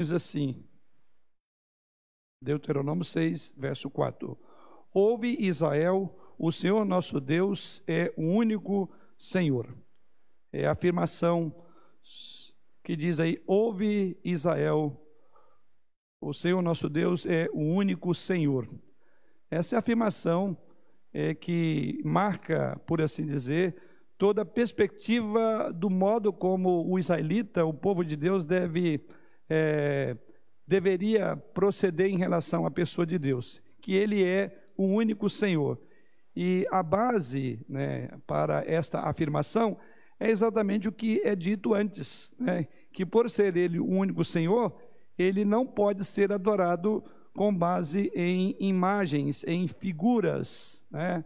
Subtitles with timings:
[0.00, 0.64] diz assim,
[2.42, 4.38] Deuteronômio 6, verso 4.
[4.94, 9.76] Ouve Israel, o Senhor nosso Deus é o único Senhor.
[10.50, 11.54] É a afirmação
[12.82, 14.98] que diz aí: Ouve Israel,
[16.18, 18.66] o Senhor nosso Deus é o único Senhor.
[19.50, 20.56] Essa é a afirmação
[21.12, 23.76] é, que marca, por assim dizer,
[24.16, 29.06] toda a perspectiva do modo como o israelita, o povo de Deus, deve,
[29.50, 30.16] é,
[30.66, 35.78] deveria proceder em relação à pessoa de Deus, que ele é o único Senhor.
[36.34, 39.76] E a base né, para esta afirmação
[40.18, 44.72] é exatamente o que é dito antes, né, que por ser ele o único Senhor,
[45.18, 47.02] ele não pode ser adorado
[47.34, 51.24] com base em imagens, em figuras, né?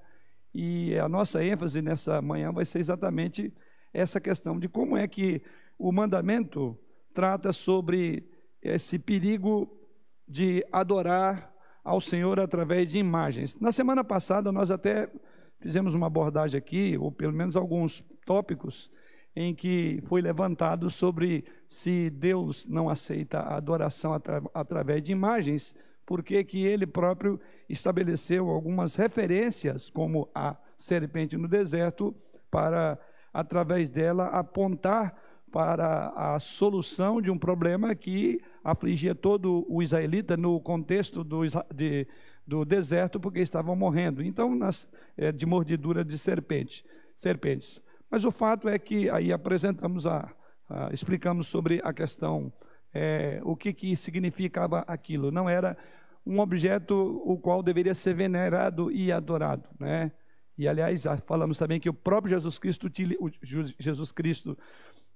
[0.54, 3.52] E a nossa ênfase nessa manhã vai ser exatamente
[3.92, 5.42] essa questão de como é que
[5.78, 6.78] o mandamento
[7.14, 8.28] trata sobre
[8.60, 9.70] esse perigo
[10.28, 13.58] de adorar ao Senhor através de imagens.
[13.60, 15.08] Na semana passada, nós até
[15.60, 18.90] fizemos uma abordagem aqui, ou pelo menos alguns tópicos,
[19.36, 25.74] em que foi levantado sobre se Deus não aceita a adoração atra através de imagens,
[26.06, 32.14] porque que ele próprio estabeleceu algumas referências, como a serpente no deserto,
[32.50, 32.98] para,
[33.32, 35.14] através dela, apontar
[35.54, 42.08] para a solução de um problema que afligia todo o israelita no contexto do, de,
[42.44, 44.20] do deserto, porque estavam morrendo.
[44.20, 47.80] Então, nas, é, de mordidura de serpente, serpentes.
[48.10, 50.28] Mas o fato é que aí apresentamos a,
[50.68, 52.52] a explicamos sobre a questão,
[52.92, 55.30] é, o que, que significava aquilo.
[55.30, 55.76] Não era
[56.26, 60.10] um objeto o qual deveria ser venerado e adorado, né?
[60.58, 62.88] E aliás, falamos também que o próprio Jesus Cristo,
[63.78, 64.58] Jesus Cristo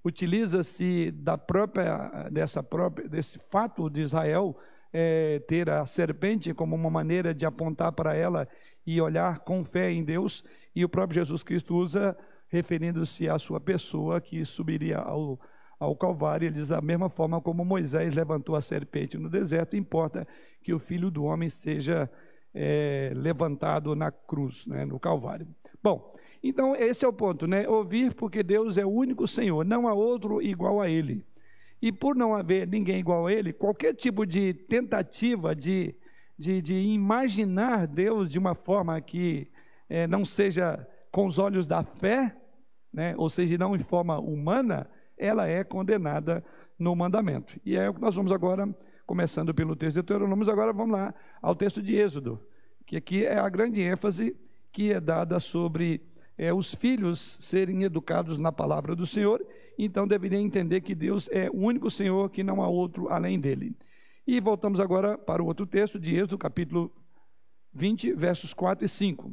[0.08, 4.56] utiliza-se da própria, dessa própria, desse fato de Israel
[4.92, 8.48] é, ter a serpente como uma maneira de apontar para ela
[8.86, 10.42] e olhar com fé em Deus,
[10.74, 12.16] e o próprio Jesus Cristo usa
[12.48, 15.38] referindo-se à sua pessoa que subiria ao,
[15.78, 16.46] ao Calvário.
[16.46, 20.26] Ele diz: da mesma forma como Moisés levantou a serpente no deserto, importa
[20.62, 22.10] que o filho do homem seja
[22.54, 25.46] é, levantado na cruz, né, no Calvário.
[25.82, 27.68] Bom, então, esse é o ponto, né?
[27.68, 31.24] Ouvir porque Deus é o único Senhor, não há outro igual a Ele.
[31.80, 35.94] E por não haver ninguém igual a Ele, qualquer tipo de tentativa de,
[36.38, 39.50] de, de imaginar Deus de uma forma que
[39.88, 42.36] é, não seja com os olhos da fé,
[42.92, 43.14] né?
[43.16, 46.44] ou seja, não em forma humana, ela é condenada
[46.78, 47.58] no mandamento.
[47.64, 48.68] E é o que nós vamos agora,
[49.06, 52.40] começando pelo texto de Deuteronômio, agora vamos lá ao texto de Êxodo,
[52.86, 54.36] que aqui é a grande ênfase
[54.72, 56.07] que é dada sobre
[56.38, 59.44] é, os filhos serem educados na palavra do Senhor,
[59.76, 63.76] então deveriam entender que Deus é o único Senhor, que não há outro além dele.
[64.24, 66.92] E voltamos agora para o outro texto de Êxodo, capítulo
[67.72, 69.28] 20, versos 4 e 5.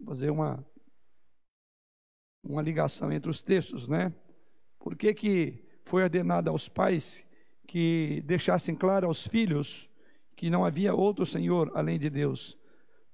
[0.00, 0.64] Vou fazer uma,
[2.42, 4.14] uma ligação entre os textos, né?
[4.78, 7.26] Por que, que foi ordenado aos pais
[7.66, 9.90] que deixassem claro aos filhos
[10.36, 12.58] que não havia outro Senhor além de Deus?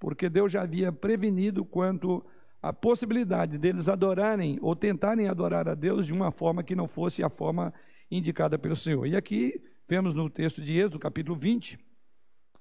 [0.05, 2.23] Porque Deus já havia prevenido quanto
[2.61, 7.25] à possibilidade deles adorarem ou tentarem adorar a Deus de uma forma que não fosse
[7.25, 7.73] a forma
[8.11, 9.07] indicada pelo Senhor.
[9.07, 11.79] E aqui vemos no texto de Êxodo, capítulo 20,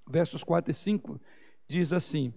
[0.10, 1.20] versos 4 e 5,
[1.68, 2.34] diz assim: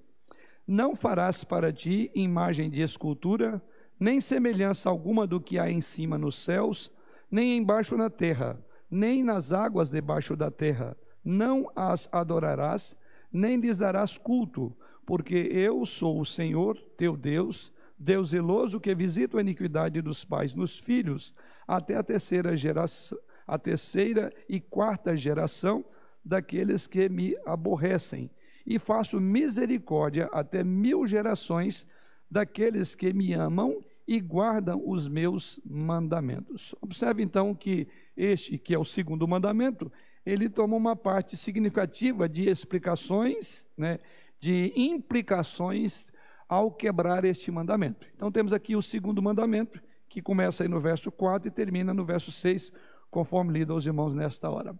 [0.67, 3.63] Não farás para ti imagem de escultura,
[4.01, 6.91] nem semelhança alguma do que há em cima nos céus,
[7.31, 8.59] nem embaixo na terra,
[8.91, 10.97] nem nas águas debaixo da terra.
[11.25, 12.97] Não as adorarás,
[13.33, 19.39] nem lhes darás culto, porque eu sou o Senhor teu Deus, Deus zeloso que visita
[19.39, 21.35] a iniquidade dos pais nos filhos,
[21.67, 25.85] até a terceira geração, a terceira e quarta geração
[26.25, 28.29] daqueles que me aborrecem,
[28.67, 31.87] e faço misericórdia até mil gerações
[32.29, 36.75] daqueles que me amam e guardam os meus mandamentos.
[36.81, 37.87] Observe então que
[38.17, 39.91] este, que é o segundo mandamento,
[40.25, 44.01] ele toma uma parte significativa de explicações, né,
[44.39, 46.07] de implicações
[46.49, 48.07] ao quebrar este mandamento.
[48.15, 52.05] Então temos aqui o segundo mandamento, que começa aí no verso 4 e termina no
[52.05, 52.73] verso 6,
[53.11, 54.79] conforme lido aos irmãos nesta hora.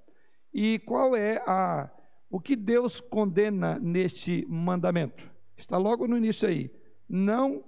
[0.53, 1.91] E qual é a
[2.29, 5.31] o que Deus condena neste mandamento?
[5.57, 6.71] Está logo no início aí.
[7.09, 7.65] Não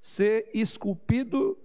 [0.00, 1.58] ser esculpido,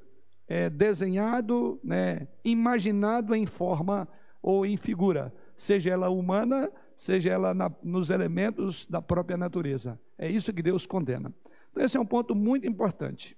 [0.47, 4.07] é, desenhado, né, imaginado em forma
[4.41, 6.71] ou em figura, seja ela humana
[7.03, 9.99] seja ela na, nos elementos da própria natureza.
[10.17, 11.33] É isso que Deus condena.
[11.69, 13.37] Então, esse é um ponto muito importante.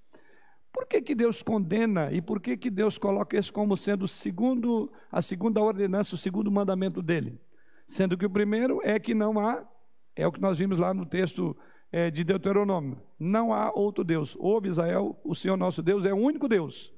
[0.72, 4.92] Por que, que Deus condena e por que, que Deus coloca isso como sendo segundo,
[5.12, 7.42] a segunda ordenança, o segundo mandamento dele?
[7.88, 9.68] Sendo que o primeiro é que não há,
[10.16, 11.58] é o que nós vimos lá no texto
[11.92, 14.38] é, de Deuteronômio: não há outro Deus.
[14.40, 16.94] Ouve Israel, o Senhor nosso Deus é o único Deus.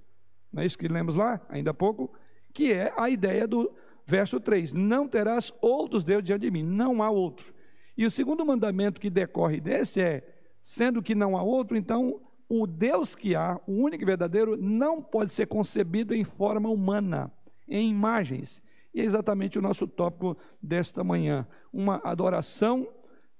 [0.52, 2.12] Não é isso que lemos lá, ainda há pouco?
[2.54, 3.74] Que é a ideia do
[4.08, 7.54] verso 3: Não terás outros deuses diante de mim, não há outro.
[7.96, 10.24] E o segundo mandamento que decorre desse é:
[10.62, 15.02] sendo que não há outro, então o Deus que há, o único e verdadeiro, não
[15.02, 17.32] pode ser concebido em forma humana,
[17.68, 18.64] em imagens.
[18.94, 22.88] E é exatamente o nosso tópico desta manhã: uma adoração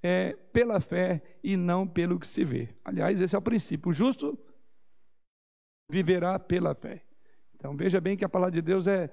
[0.02, 2.68] é, pela fé e não pelo que se vê.
[2.84, 3.90] Aliás, esse é o princípio.
[3.90, 4.38] O justo
[5.90, 7.02] viverá pela fé.
[7.56, 9.10] Então veja bem que a palavra de Deus é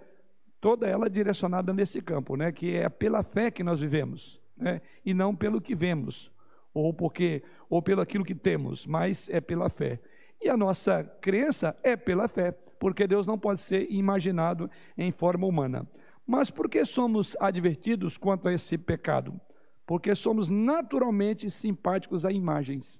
[0.66, 2.52] toda ela direcionada nesse campo, né?
[2.52, 4.82] Que é pela fé que nós vivemos, né?
[5.06, 6.32] E não pelo que vemos,
[6.74, 10.00] ou porque ou pelo aquilo que temos, mas é pela fé.
[10.42, 14.68] E a nossa crença é pela fé, porque Deus não pode ser imaginado
[14.98, 15.88] em forma humana.
[16.26, 19.40] Mas por que somos advertidos quanto a esse pecado?
[19.86, 23.00] Porque somos naturalmente simpáticos a imagens.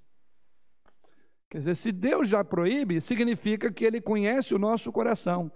[1.50, 5.52] Quer dizer, se Deus já proíbe, significa que Ele conhece o nosso coração,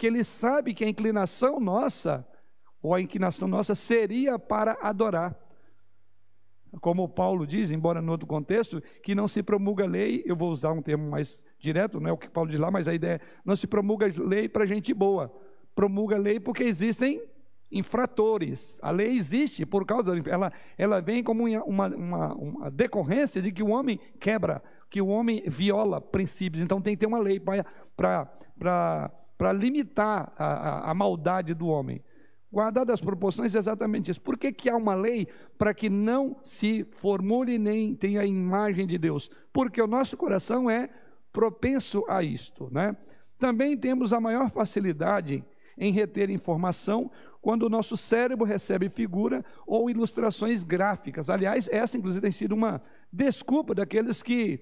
[0.00, 2.26] que Ele sabe que a inclinação nossa,
[2.80, 5.36] ou a inclinação nossa, seria para adorar.
[6.80, 10.72] Como Paulo diz, embora no outro contexto, que não se promulga lei, eu vou usar
[10.72, 13.20] um termo mais direto, não é o que Paulo diz lá, mas a ideia é,
[13.44, 15.30] não se promulga lei para gente boa,
[15.74, 17.22] promulga lei porque existem
[17.70, 18.80] infratores.
[18.82, 23.62] A lei existe por causa, ela, ela vem como uma, uma, uma decorrência de que
[23.62, 29.12] o homem quebra que o homem viola princípios, então tem que ter uma lei para
[29.52, 32.02] limitar a, a, a, maldade do homem.
[32.52, 34.20] Guardadas as proporções, é exatamente isso.
[34.20, 35.26] Por que, que há uma lei
[35.56, 39.30] para que não se formule nem tenha a imagem de Deus?
[39.52, 40.90] Porque o nosso coração é
[41.32, 42.68] propenso a isto.
[42.70, 42.96] Né?
[43.38, 45.44] Também temos a maior facilidade
[45.78, 47.10] em reter informação
[47.40, 51.30] quando o nosso cérebro recebe figura ou ilustrações gráficas.
[51.30, 54.60] Aliás, essa inclusive tem sido uma desculpa daqueles que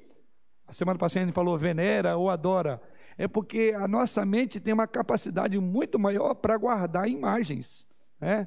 [0.67, 2.81] a semana passada a gente falou venera ou adora.
[3.19, 7.85] É porque a nossa mente tem uma capacidade muito maior para guardar imagens.
[8.21, 8.47] Né?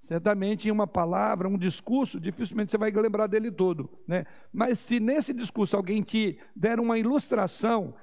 [0.00, 3.90] Certamente, uma palavra, um discurso, dificilmente você vai lembrar dele todo.
[4.08, 4.24] Né?
[4.50, 7.94] Mas se nesse discurso alguém te der uma ilustração,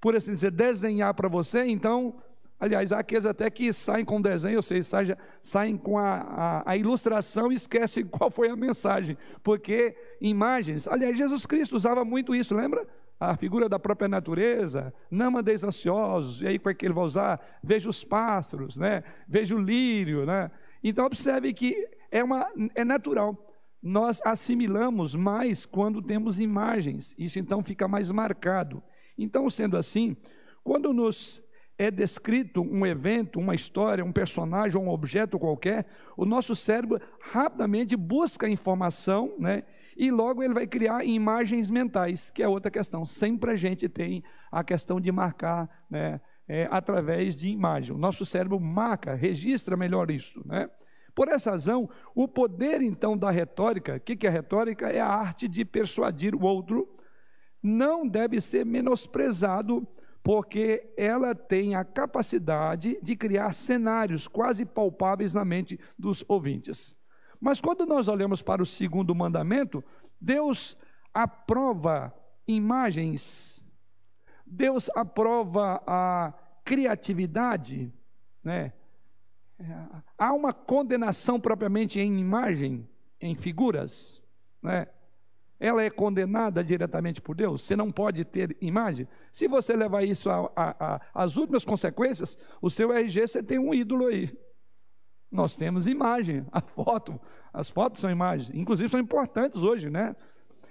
[0.00, 2.22] por assim dizer, desenhar para você, então
[2.58, 6.76] Aliás, há aqueles até que saem com desenho, ou seja, saem com a, a, a,
[6.76, 10.88] ilustração e esquecem qual foi a mensagem, porque imagens.
[10.88, 12.86] Aliás, Jesus Cristo usava muito isso, lembra?
[13.18, 17.04] A figura da própria natureza, não andeis ansiosos, e aí como é que ele vai
[17.04, 17.58] usar?
[17.62, 19.02] Veja os pássaros, né?
[19.26, 20.26] veja o lírio.
[20.26, 20.50] Né?
[20.84, 23.42] Então observe que é, uma, é natural.
[23.82, 28.82] Nós assimilamos mais quando temos imagens, isso então fica mais marcado.
[29.16, 30.16] Então, sendo assim,
[30.62, 31.42] quando nos
[31.78, 35.86] é descrito um evento, uma história, um personagem ou um objeto qualquer,
[36.16, 39.62] o nosso cérebro rapidamente busca informação, né?
[39.96, 43.06] E logo ele vai criar imagens mentais, que é outra questão.
[43.06, 44.22] Sempre a gente tem
[44.52, 47.94] a questão de marcar né, é, através de imagem.
[47.94, 50.42] O nosso cérebro marca, registra melhor isso.
[50.46, 50.68] Né?
[51.14, 54.88] Por essa razão, o poder então da retórica, o que, que é retórica?
[54.88, 56.86] É a arte de persuadir o outro,
[57.62, 59.86] não deve ser menosprezado,
[60.22, 66.95] porque ela tem a capacidade de criar cenários quase palpáveis na mente dos ouvintes.
[67.40, 69.82] Mas quando nós olhamos para o segundo mandamento,
[70.20, 70.76] Deus
[71.12, 72.14] aprova
[72.46, 73.64] imagens,
[74.46, 76.32] Deus aprova a
[76.64, 77.92] criatividade,
[78.42, 78.72] né?
[80.18, 82.86] Há uma condenação propriamente em imagem,
[83.20, 84.22] em figuras,
[84.62, 84.86] né?
[85.58, 87.62] Ela é condenada diretamente por Deus.
[87.62, 89.08] Você não pode ter imagem.
[89.32, 90.28] Se você levar isso
[91.14, 94.38] às últimas consequências, o seu RG você tem um ídolo aí.
[95.30, 97.20] Nós temos imagem, a foto,
[97.52, 100.14] as fotos são imagens, inclusive são importantes hoje, né?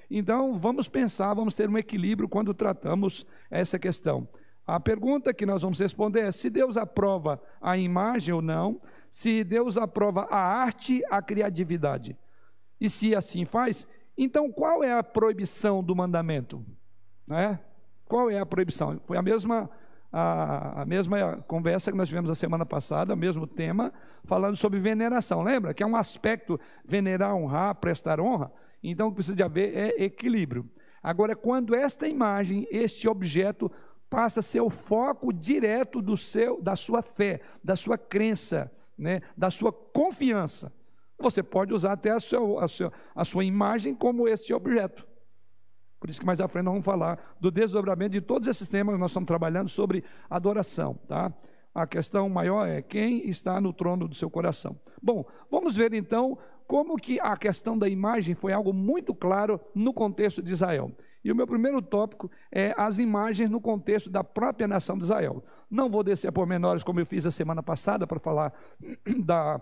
[0.10, 4.28] Então, vamos pensar, vamos ter um equilíbrio quando tratamos essa questão.
[4.66, 9.44] A pergunta que nós vamos responder é se Deus aprova a imagem ou não, se
[9.44, 12.18] Deus aprova a arte, a criatividade.
[12.80, 16.66] E se assim faz, então qual é a proibição do mandamento?
[17.28, 17.60] Né?
[18.06, 19.00] Qual é a proibição?
[19.06, 19.70] Foi a mesma
[20.12, 23.94] a, a mesma conversa que nós tivemos a semana passada, o mesmo tema,
[24.24, 25.42] falando sobre veneração.
[25.42, 25.74] Lembra?
[25.74, 28.52] Que é um aspecto venerar, honrar, prestar honra.
[28.84, 30.70] Então, o que precisa de haver é equilíbrio.
[31.02, 33.72] Agora, quando esta imagem, este objeto,
[34.10, 39.22] passa a ser o foco direto do seu, da sua fé, da sua crença, né,
[39.36, 40.72] da sua confiança,
[41.18, 45.06] você pode usar até a sua, a sua, a sua imagem como este objeto.
[46.06, 48.94] Por isso que mais à frente nós vamos falar do desdobramento de todos esses temas
[48.94, 51.34] que nós estamos trabalhando sobre adoração, tá?
[51.74, 54.80] A questão maior é quem está no trono do seu coração.
[55.02, 59.92] Bom, vamos ver então como que a questão da imagem foi algo muito claro no
[59.92, 60.92] contexto de Israel.
[61.24, 65.44] E o meu primeiro tópico é as imagens no contexto da própria nação de Israel.
[65.72, 68.54] Não vou descer a pormenores como eu fiz a semana passada para falar
[69.26, 69.60] da,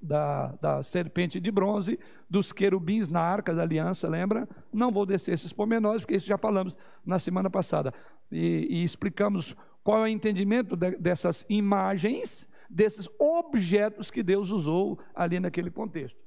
[0.00, 1.98] da, da, serpente de bronze,
[2.28, 4.48] dos querubins na arca da aliança, lembra?
[4.72, 7.92] Não vou descer esses pormenores, porque isso já falamos na semana passada.
[8.30, 14.98] E, e explicamos qual é o entendimento de, dessas imagens, desses objetos que Deus usou
[15.14, 16.18] ali naquele contexto.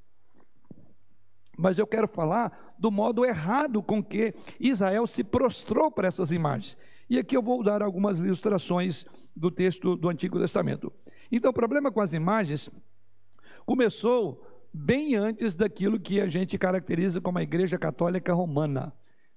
[1.58, 6.78] Mas eu quero falar do modo errado com que Israel se prostrou para essas imagens.
[7.10, 9.06] E aqui eu vou dar algumas ilustrações
[9.36, 10.92] do texto do Antigo Testamento.
[11.32, 12.70] Então, o problema com as imagens
[13.68, 14.42] começou
[14.74, 18.94] bem antes daquilo que a gente caracteriza como a Igreja Católica Romana.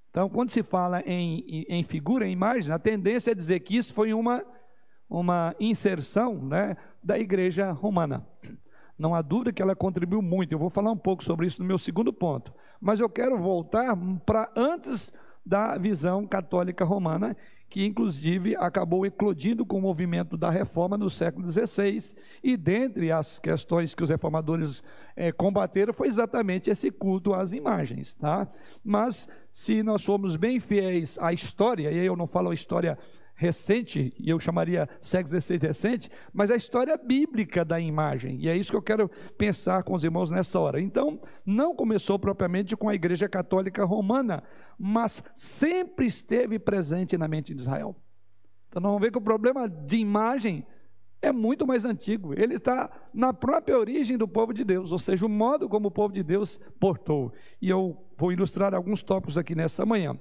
[0.09, 3.93] Então, quando se fala em, em figura, em imagem, a tendência é dizer que isso
[3.93, 4.45] foi uma,
[5.09, 8.25] uma inserção né, da Igreja Romana.
[8.97, 10.53] Não há dúvida que ela contribuiu muito.
[10.53, 12.55] Eu vou falar um pouco sobre isso no meu segundo ponto.
[12.81, 15.13] Mas eu quero voltar para antes
[15.45, 17.37] da visão católica romana,
[17.71, 23.39] que inclusive acabou eclodindo com o movimento da reforma no século XVI, e dentre as
[23.39, 24.83] questões que os reformadores
[25.15, 28.13] é, combateram foi exatamente esse culto às imagens.
[28.15, 28.49] Tá?
[28.85, 32.99] Mas se nós formos bem fiéis à história, e aí eu não falo a história
[33.41, 38.55] recente, e eu chamaria século XVI recente, mas a história bíblica da imagem, e é
[38.55, 40.79] isso que eu quero pensar com os irmãos nessa hora.
[40.79, 44.43] Então, não começou propriamente com a Igreja Católica Romana,
[44.79, 47.97] mas sempre esteve presente na mente de Israel.
[48.69, 50.67] Então, nós vamos ver que o problema de imagem
[51.23, 52.35] é muito mais antigo.
[52.39, 55.91] Ele está na própria origem do povo de Deus, ou seja, o modo como o
[55.91, 57.33] povo de Deus portou.
[57.61, 60.19] E eu vou ilustrar alguns tópicos aqui nessa manhã.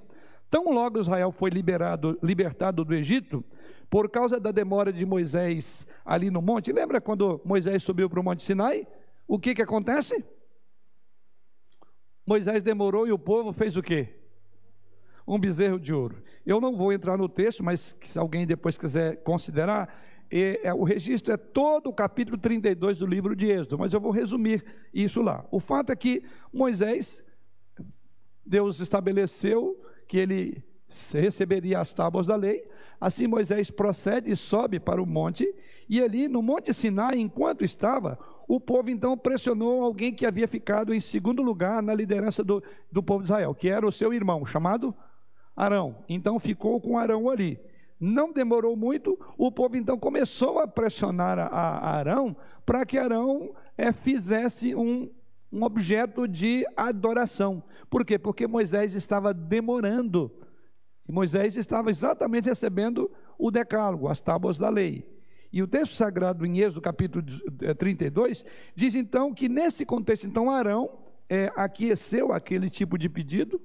[0.50, 3.44] Tão logo Israel foi liberado, libertado do Egito,
[3.88, 6.72] por causa da demora de Moisés ali no monte.
[6.72, 8.86] Lembra quando Moisés subiu para o Monte Sinai?
[9.26, 10.24] O que, que acontece?
[12.26, 14.08] Moisés demorou e o povo fez o quê?
[15.26, 16.22] Um bezerro de ouro.
[16.44, 20.84] Eu não vou entrar no texto, mas se alguém depois quiser considerar, é, é, o
[20.84, 24.64] registro é todo o capítulo 32 do livro de Êxodo, mas eu vou resumir
[24.94, 25.44] isso lá.
[25.50, 27.24] O fato é que Moisés,
[28.46, 29.80] Deus estabeleceu
[30.10, 30.64] que ele
[31.12, 32.68] receberia as tábuas da lei.
[33.00, 35.48] Assim Moisés procede e sobe para o monte,
[35.88, 40.92] e ali no Monte Sinai, enquanto estava, o povo então pressionou alguém que havia ficado
[40.92, 44.44] em segundo lugar na liderança do, do povo de Israel, que era o seu irmão,
[44.44, 44.92] chamado
[45.54, 46.04] Arão.
[46.08, 47.60] Então ficou com Arão ali.
[48.00, 52.36] Não demorou muito, o povo então começou a pressionar a, a Arão
[52.66, 55.08] para que Arão é, fizesse um,
[55.52, 57.62] um objeto de adoração.
[57.88, 58.18] Por quê?
[58.18, 60.30] Porque Moisés estava demorando.
[61.08, 65.04] E Moisés estava exatamente recebendo o decálogo, as tábuas da lei.
[65.52, 67.24] E o texto sagrado em Êxodo capítulo
[67.76, 73.60] 32 eh, diz então que nesse contexto, então Arão é, aqueceu aquele tipo de pedido,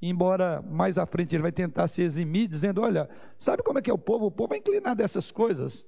[0.00, 3.90] embora mais à frente ele vai tentar se eximir, dizendo: Olha, sabe como é que
[3.90, 4.26] é o povo?
[4.26, 5.86] O povo é inclinado a essas coisas.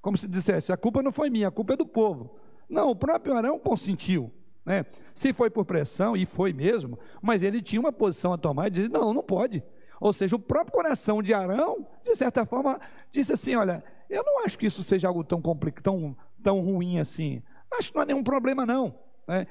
[0.00, 2.38] Como se dissesse: a culpa não foi minha, a culpa é do povo.
[2.68, 4.32] Não, o próprio Arão consentiu.
[4.64, 4.84] Né?
[5.14, 8.70] Se foi por pressão, e foi mesmo, mas ele tinha uma posição a tomar e
[8.70, 9.62] disse: não, não pode.
[10.00, 12.78] Ou seja, o próprio coração de Arão, de certa forma,
[13.10, 15.40] disse assim: olha, eu não acho que isso seja algo tão,
[15.82, 17.42] tão, tão ruim assim.
[17.72, 18.94] Acho que não há nenhum problema, não.
[19.26, 19.46] Né?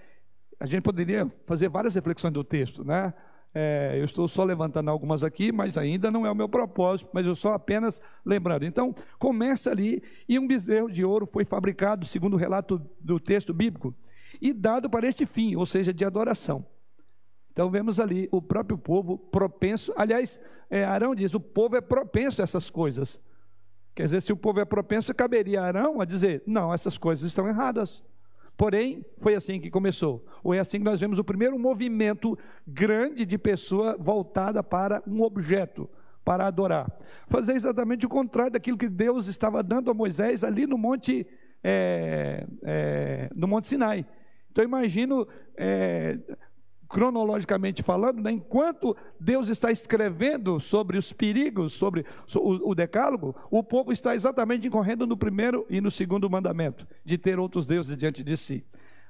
[0.60, 3.14] A gente poderia fazer várias reflexões do texto, né?
[3.54, 7.26] É, eu estou só levantando algumas aqui, mas ainda não é o meu propósito, mas
[7.26, 8.66] eu só apenas lembrando.
[8.66, 13.54] Então, começa ali, e um bezerro de ouro foi fabricado, segundo o relato do texto
[13.54, 13.96] bíblico,
[14.40, 16.66] e dado para este fim, ou seja, de adoração.
[17.52, 20.40] Então vemos ali o próprio povo propenso, aliás,
[20.70, 23.20] é, Arão diz: o povo é propenso a essas coisas.
[23.96, 27.26] Quer dizer, se o povo é propenso, caberia a Arão a dizer: não, essas coisas
[27.26, 28.04] estão erradas.
[28.58, 30.26] Porém, foi assim que começou.
[30.44, 32.38] Ou é assim que nós vemos o primeiro movimento
[32.68, 35.88] grande de pessoa voltada para um objeto,
[36.26, 36.92] para adorar.
[37.28, 41.28] Fazer exatamente o contrário daquilo que Deus estava dando a Moisés ali no monte,
[41.64, 44.04] é, é, no monte Sinai.
[44.52, 46.18] Então, imagino, é,
[46.88, 53.64] cronologicamente falando, né, enquanto Deus está escrevendo sobre os perigos, sobre o, o, decálogo, o
[53.64, 58.24] povo está exatamente incorrendo no primeiro e no segundo mandamento, de ter outros deuses diante
[58.24, 58.64] de si.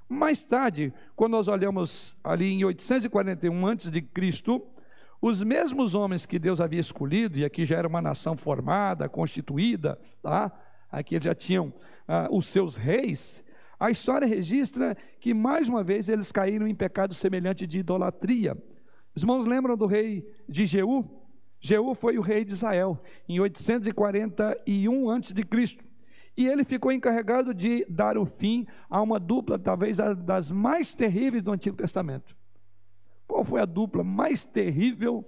[0.10, 4.04] Mais tarde, quando nós olhamos ali em 841 a.C.,
[5.20, 10.00] os mesmos homens que Deus havia escolhido, e aqui já era uma nação formada, constituída,
[10.22, 10.52] tá?
[10.92, 11.74] aqui já tinham
[12.08, 13.44] ah, os seus reis,
[13.80, 18.58] a história registra que, mais uma vez, eles caíram em pecado semelhante de idolatria.
[19.16, 21.06] Os irmãos lembram do rei de Jeú?
[21.60, 25.78] Jeú foi o rei de Israel em 841 a.C.
[26.36, 31.42] E ele ficou encarregado de dar o fim a uma dupla, talvez das mais terríveis
[31.44, 32.36] do Antigo Testamento.
[33.28, 35.28] Qual foi a dupla mais terrível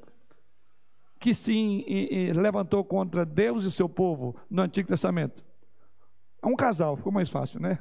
[1.19, 1.83] que se
[2.35, 5.43] levantou contra Deus e seu povo no Antigo Testamento?
[6.41, 7.79] É um casal, ficou mais fácil, né?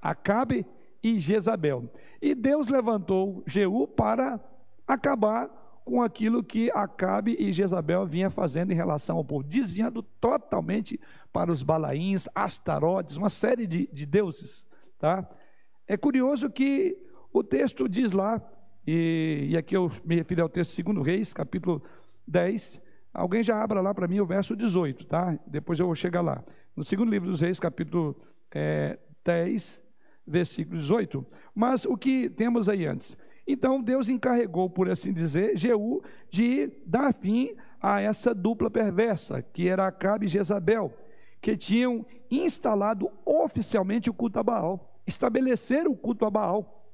[0.00, 0.66] Acabe
[1.02, 1.90] e Jezabel.
[2.20, 4.40] E Deus levantou Jeú para
[4.86, 5.50] acabar
[5.84, 10.98] com aquilo que Acabe e Jezabel vinha fazendo em relação ao povo, desviando totalmente
[11.32, 14.66] para os Balaíns, Astarotes, uma série de, de deuses.
[14.98, 15.28] Tá?
[15.86, 16.98] É curioso que
[17.32, 18.42] o texto diz lá,
[18.84, 21.80] e, e aqui eu me refiro ao texto 2 Reis, capítulo
[22.26, 22.82] 10.
[23.14, 25.38] Alguém já abra lá para mim o verso 18, tá?
[25.46, 26.44] Depois eu vou chegar lá.
[26.74, 28.16] No segundo livro dos Reis, capítulo
[28.52, 29.82] é, 10,
[30.26, 31.24] versículo 18.
[31.54, 33.16] Mas o que temos aí antes?
[33.46, 39.68] Então Deus encarregou, por assim dizer, Jeú de dar fim a essa dupla perversa, que
[39.68, 40.92] era Acabe e Jezabel,
[41.40, 46.90] que tinham instalado oficialmente o culto a Baal, estabeleceram o culto a Baal.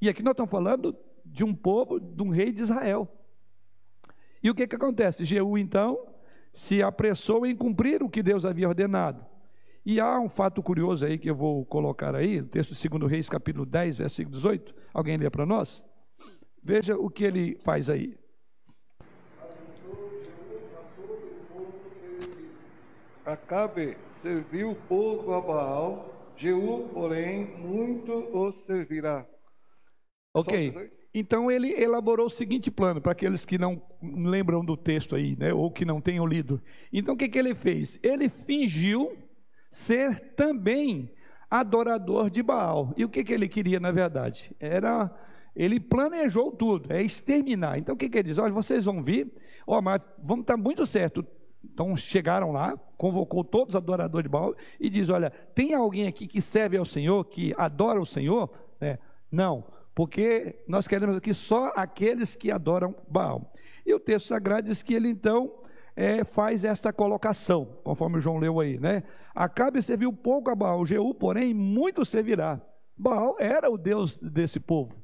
[0.00, 3.08] E aqui nós estamos falando de um povo, de um rei de Israel.
[4.42, 5.24] E o que, que acontece?
[5.24, 6.06] Jeú, então,
[6.52, 9.24] se apressou em cumprir o que Deus havia ordenado.
[9.86, 13.10] E há um fato curioso aí que eu vou colocar aí, o texto de 2
[13.10, 14.74] Reis, capítulo 10, versículo 18.
[14.94, 15.84] Alguém lê para nós?
[16.62, 18.16] Veja o que ele faz aí.
[23.26, 29.26] Acabe serviu o povo a Baal, Jeú, porém, muito o servirá.
[30.32, 30.90] Ok.
[31.12, 35.52] Então ele elaborou o seguinte plano, para aqueles que não lembram do texto aí, né,
[35.52, 36.60] ou que não tenham lido.
[36.92, 37.98] Então o que, que ele fez?
[38.02, 39.16] Ele fingiu
[39.74, 41.10] ser também
[41.50, 42.94] adorador de Baal.
[42.96, 44.54] E o que, que ele queria, na verdade?
[44.60, 45.10] Era.
[45.54, 47.78] Ele planejou tudo, é exterminar.
[47.78, 48.38] Então o que, que ele diz?
[48.38, 49.32] Olha, vocês vão vir,
[49.66, 51.26] ó, mas vamos estar muito certo.
[51.64, 56.28] Então chegaram lá, convocou todos os adoradores de Baal e diz: Olha, tem alguém aqui
[56.28, 58.50] que serve ao Senhor, que adora o Senhor?
[58.80, 58.98] É,
[59.30, 63.52] não, porque nós queremos aqui só aqueles que adoram Baal.
[63.84, 65.52] E o texto sagrado diz que ele então
[65.96, 69.04] é, faz esta colocação, conforme o João leu aí, né?
[69.34, 72.60] Acabe serviu pouco a Baal, Jeú, porém, muito servirá.
[72.96, 74.94] Baal era o Deus desse povo.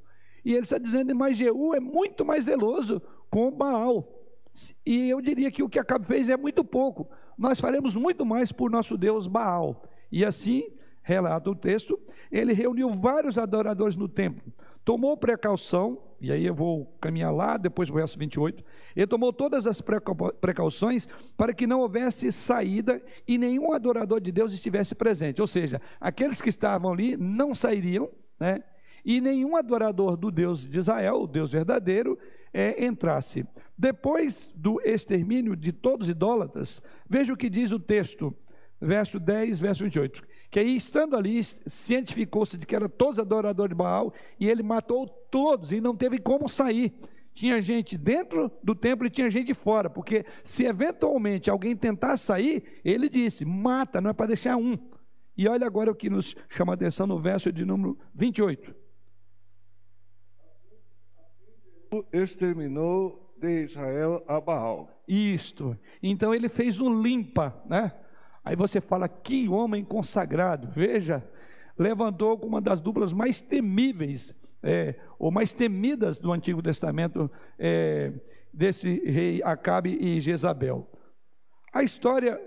[0.45, 3.01] E ele está dizendo, mas Jeú é muito mais zeloso
[3.31, 4.09] com Baal.
[4.85, 7.09] E eu diria que o que Acabe fez é muito pouco.
[7.39, 9.83] Nós faremos muito mais por nosso Deus Baal.
[10.11, 10.65] E assim,
[11.03, 11.99] relata o texto,
[12.33, 14.53] ele reuniu vários adoradores no templo
[14.85, 18.63] tomou precaução, e aí eu vou caminhar lá, depois do verso 28.
[18.95, 19.83] Ele tomou todas as
[20.41, 25.41] precauções para que não houvesse saída e nenhum adorador de Deus estivesse presente.
[25.41, 28.63] Ou seja, aqueles que estavam ali não sairiam, né?
[29.03, 32.19] E nenhum adorador do Deus de Israel, o Deus verdadeiro,
[32.53, 33.47] é, entrasse.
[33.77, 38.35] Depois do extermínio de todos os idólatras, veja o que diz o texto,
[38.79, 43.77] verso 10, verso 28 que aí, estando ali, cientificou-se de que era todos adoradores de
[43.77, 46.93] Baal, e ele matou todos, e não teve como sair.
[47.33, 52.81] Tinha gente dentro do templo e tinha gente fora, porque se eventualmente alguém tentar sair,
[52.85, 54.77] ele disse: mata, não é para deixar um.
[55.37, 58.75] E olha agora o que nos chama a atenção no verso de número 28.
[62.13, 65.03] Exterminou de Israel a Baal.
[65.09, 65.79] Isto.
[66.03, 67.93] Então ele fez um limpa, né?
[68.45, 71.25] Aí você fala, que homem consagrado, veja,
[71.79, 78.13] levantou uma das duplas mais temíveis, é, ou mais temidas do Antigo Testamento, é,
[78.53, 80.89] desse rei Acabe e Jezabel.
[81.73, 82.41] A história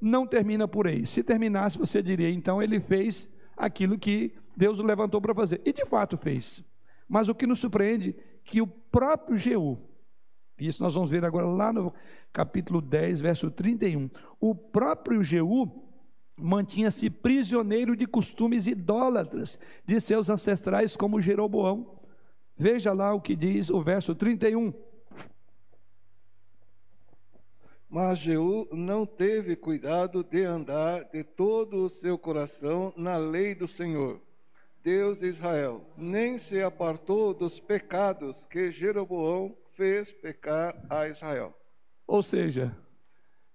[0.00, 1.04] não termina por aí.
[1.06, 5.60] Se terminasse, você diria, então ele fez aquilo que Deus o levantou para fazer.
[5.64, 6.64] E de fato fez.
[7.08, 9.78] Mas o que nos surpreende que o próprio Jeú,
[10.66, 11.92] isso nós vamos ver agora lá no
[12.32, 14.10] capítulo 10, verso 31.
[14.40, 15.90] O próprio Jeú
[16.36, 21.98] mantinha-se prisioneiro de costumes idólatras de seus ancestrais, como Jeroboão.
[22.56, 24.72] Veja lá o que diz o verso 31.
[27.88, 33.66] Mas Jeú não teve cuidado de andar de todo o seu coração na lei do
[33.66, 34.20] Senhor,
[34.82, 41.54] Deus de Israel, nem se apartou dos pecados que Jeroboão fez pecar a Israel.
[42.06, 42.76] Ou seja,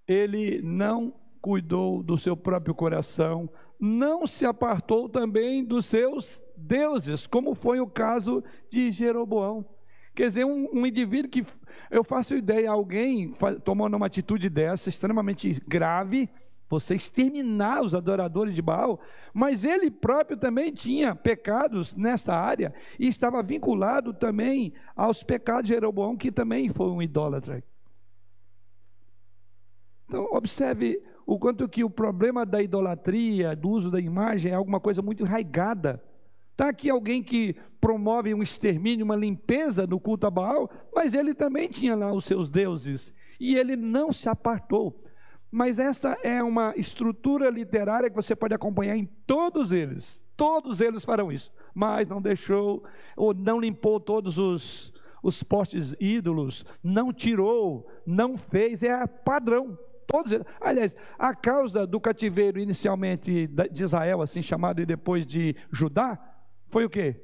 [0.08, 7.54] ele não cuidou do seu próprio coração, não se apartou também dos seus deuses, como
[7.54, 9.64] foi o caso de Jeroboão.
[10.16, 11.46] Quer dizer, um, um indivíduo que
[11.92, 16.28] eu faço ideia, alguém tomando uma atitude dessa, extremamente grave,
[16.68, 19.00] você exterminar os adoradores de Baal,
[19.32, 25.74] mas ele próprio também tinha pecados nessa área e estava vinculado também aos pecados de
[25.74, 27.62] Jeroboão, que também foi um idólatra.
[30.06, 34.78] Então, observe o quanto que o problema da idolatria, do uso da imagem, é alguma
[34.78, 36.02] coisa muito enraigada.
[36.52, 41.34] Está aqui alguém que promove um extermínio, uma limpeza no culto a Baal, mas ele
[41.34, 45.04] também tinha lá os seus deuses e ele não se apartou.
[45.50, 50.22] Mas essa é uma estrutura literária que você pode acompanhar em todos eles.
[50.36, 51.52] Todos eles farão isso.
[51.74, 52.84] Mas não deixou,
[53.16, 59.78] ou não limpou todos os, os postes ídolos, não tirou, não fez, é padrão.
[60.06, 60.46] Todos eles.
[60.60, 66.18] Aliás, a causa do cativeiro inicialmente de Israel, assim chamado, e depois de Judá,
[66.68, 67.20] foi o quê?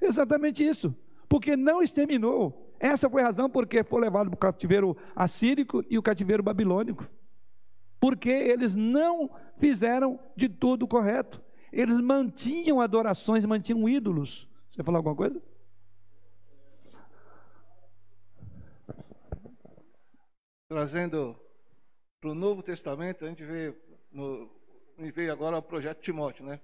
[0.00, 0.94] Exatamente isso.
[1.28, 2.74] Porque não exterminou.
[2.80, 7.08] Essa foi a razão porque foi levado para o cativeiro assírico e o cativeiro babilônico.
[8.04, 11.42] Porque eles não fizeram de tudo correto.
[11.72, 14.46] Eles mantinham adorações, mantinham ídolos.
[14.70, 15.42] Você falar alguma coisa?
[20.68, 21.34] Trazendo
[22.20, 23.74] para o Novo Testamento, a gente vê,
[24.12, 24.50] no,
[25.32, 26.60] agora o projeto Timóteo, né?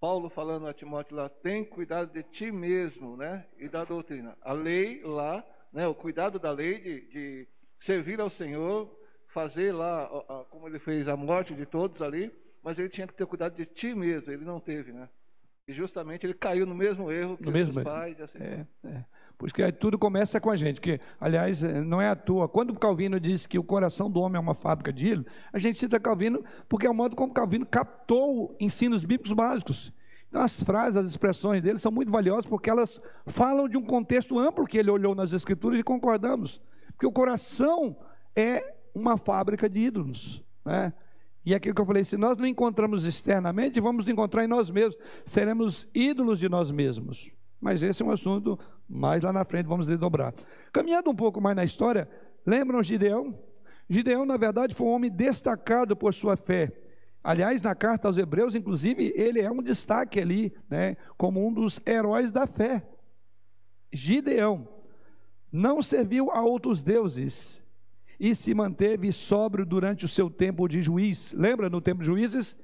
[0.00, 3.46] Paulo falando a Timóteo lá, tem cuidado de ti mesmo, né?
[3.56, 4.36] E da doutrina.
[4.40, 5.86] A lei lá, né?
[5.86, 7.48] O cuidado da lei de, de
[7.78, 8.99] servir ao Senhor,
[9.32, 10.06] fazer lá,
[10.50, 13.64] como ele fez a morte de todos ali, mas ele tinha que ter cuidado de
[13.64, 15.08] ti mesmo, ele não teve, né?
[15.66, 18.20] E justamente ele caiu no mesmo erro que no os mesmo, pais.
[18.20, 18.38] Assim.
[18.38, 19.04] É, é.
[19.38, 22.48] Por isso que tudo começa com a gente, que, aliás, eh, não é à toa.
[22.48, 25.78] Quando Calvino diz que o coração do homem é uma fábrica de ídolo, a gente
[25.78, 29.92] cita Calvino porque é o modo como Calvino captou ensinos bíblicos básicos.
[30.28, 34.38] Então, as frases, as expressões dele são muito valiosas porque elas falam de um contexto
[34.38, 36.60] amplo que ele olhou nas Escrituras e concordamos.
[36.92, 37.96] Porque o coração
[38.36, 40.42] é uma fábrica de ídolos.
[40.64, 40.92] Né?
[41.44, 44.98] E aquilo que eu falei, se nós não encontramos externamente, vamos encontrar em nós mesmos.
[45.24, 47.30] Seremos ídolos de nós mesmos.
[47.60, 50.34] Mas esse é um assunto mais lá na frente, vamos desdobrar.
[50.72, 52.08] Caminhando um pouco mais na história,
[52.44, 53.38] lembram Gideão?
[53.88, 56.72] Gideão, na verdade, foi um homem destacado por sua fé.
[57.22, 61.80] Aliás, na carta aos Hebreus, inclusive, ele é um destaque ali, né, como um dos
[61.86, 62.86] heróis da fé.
[63.92, 64.66] Gideão
[65.52, 67.62] não serviu a outros deuses
[68.20, 71.32] e se manteve sóbrio durante o seu tempo de juiz.
[71.32, 72.54] Lembra no tempo de juízes?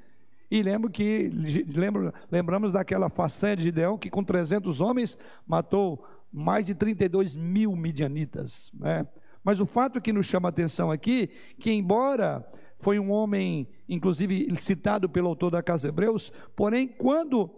[0.51, 1.31] E lembro que
[1.75, 5.17] lembro, lembramos daquela façanha de Gideão que com 300 homens
[5.47, 8.71] matou mais de 32 mil midianitas.
[8.75, 9.07] Né?
[9.43, 12.47] Mas o fato que nos chama a atenção aqui, que embora
[12.79, 17.51] foi um homem, inclusive citado pelo autor da Casa Hebreus, porém quando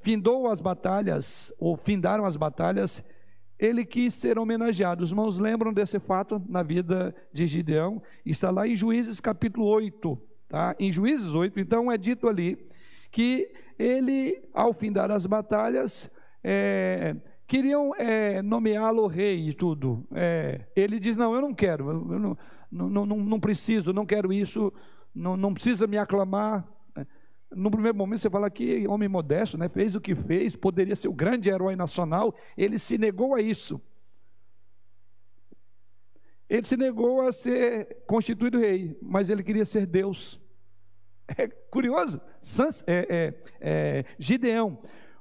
[0.00, 3.04] findou as batalhas, ou findaram as batalhas,
[3.64, 5.04] ele quis ser homenageado.
[5.04, 8.02] Os irmãos lembram desse fato na vida de Gideão?
[8.26, 10.18] Está lá em Juízes capítulo 8,
[10.52, 10.76] Tá?
[10.78, 12.58] Em Juízes 8, então, é dito ali
[13.10, 16.10] que ele, ao findar as batalhas,
[16.44, 20.06] é, queriam é, nomeá-lo rei e tudo.
[20.12, 22.38] É, ele diz: Não, eu não quero, eu não,
[22.70, 24.70] não, não, não preciso, não quero isso,
[25.14, 26.68] não, não precisa me aclamar.
[27.54, 31.08] No primeiro momento você fala que homem modesto, né, fez o que fez, poderia ser
[31.08, 33.80] o grande herói nacional, ele se negou a isso.
[36.48, 40.40] Ele se negou a ser constituído rei, mas ele queria ser Deus.
[41.38, 42.20] É curioso.
[42.40, 44.78] Sans, é, é, é, Gideão,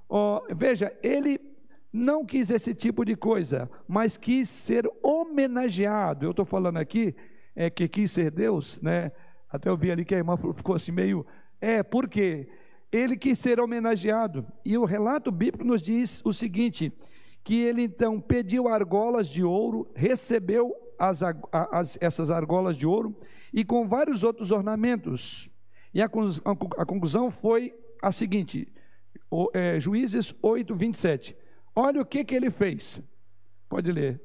[0.09, 1.39] oh, veja, ele
[1.93, 6.25] não quis esse tipo de coisa, mas quis ser homenageado.
[6.25, 7.15] Eu estou falando aqui
[7.55, 9.11] é, que quis ser Deus, né?
[9.49, 11.25] Até eu vi ali que a irmã ficou assim meio.
[11.61, 12.49] É, porque
[12.91, 14.45] ele quis ser homenageado.
[14.65, 16.91] E o relato bíblico nos diz o seguinte:
[17.43, 21.21] que ele então pediu argolas de ouro, recebeu as,
[21.51, 23.15] as, essas argolas de ouro
[23.53, 25.49] e com vários outros ornamentos.
[25.93, 28.67] E a, a conclusão foi a seguinte:
[29.29, 31.37] o, é, Juízes 8, 27.
[31.75, 33.01] Olha o que, que ele fez.
[33.69, 34.21] Pode ler.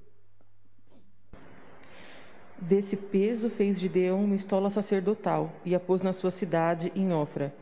[2.60, 7.54] Desse peso fez Gideão uma estola sacerdotal e a pôs na sua cidade, em Ofra.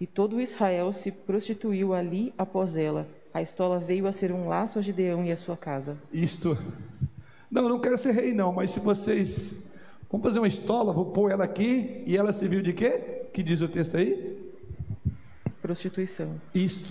[0.00, 3.08] E todo Israel se prostituiu ali após ela.
[3.32, 5.96] A estola veio a ser um laço a Gideão e a sua casa.
[6.12, 6.56] Isto.
[7.50, 9.54] Não, não quero ser rei, não, mas se vocês.
[10.10, 13.16] Vamos fazer uma estola, vou pôr ela aqui e ela serviu de quê?
[13.36, 14.50] que diz o texto aí?
[15.60, 16.40] Prostituição.
[16.54, 16.90] Isto.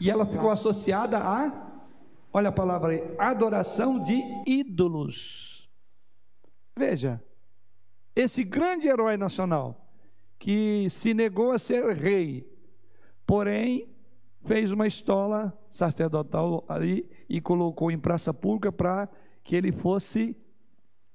[0.00, 1.52] E ela ficou associada a,
[2.32, 5.55] olha a palavra aí, adoração de ídolos.
[6.78, 7.22] Veja,
[8.14, 9.90] esse grande herói nacional,
[10.38, 12.46] que se negou a ser rei,
[13.26, 13.88] porém
[14.44, 19.08] fez uma estola sacerdotal ali e colocou em praça pública para
[19.42, 20.36] que ele fosse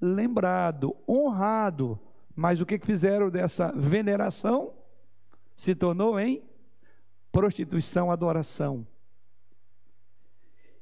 [0.00, 1.98] lembrado, honrado
[2.34, 4.72] Mas o que fizeram dessa veneração?
[5.54, 6.42] Se tornou em
[7.30, 8.86] prostituição, adoração.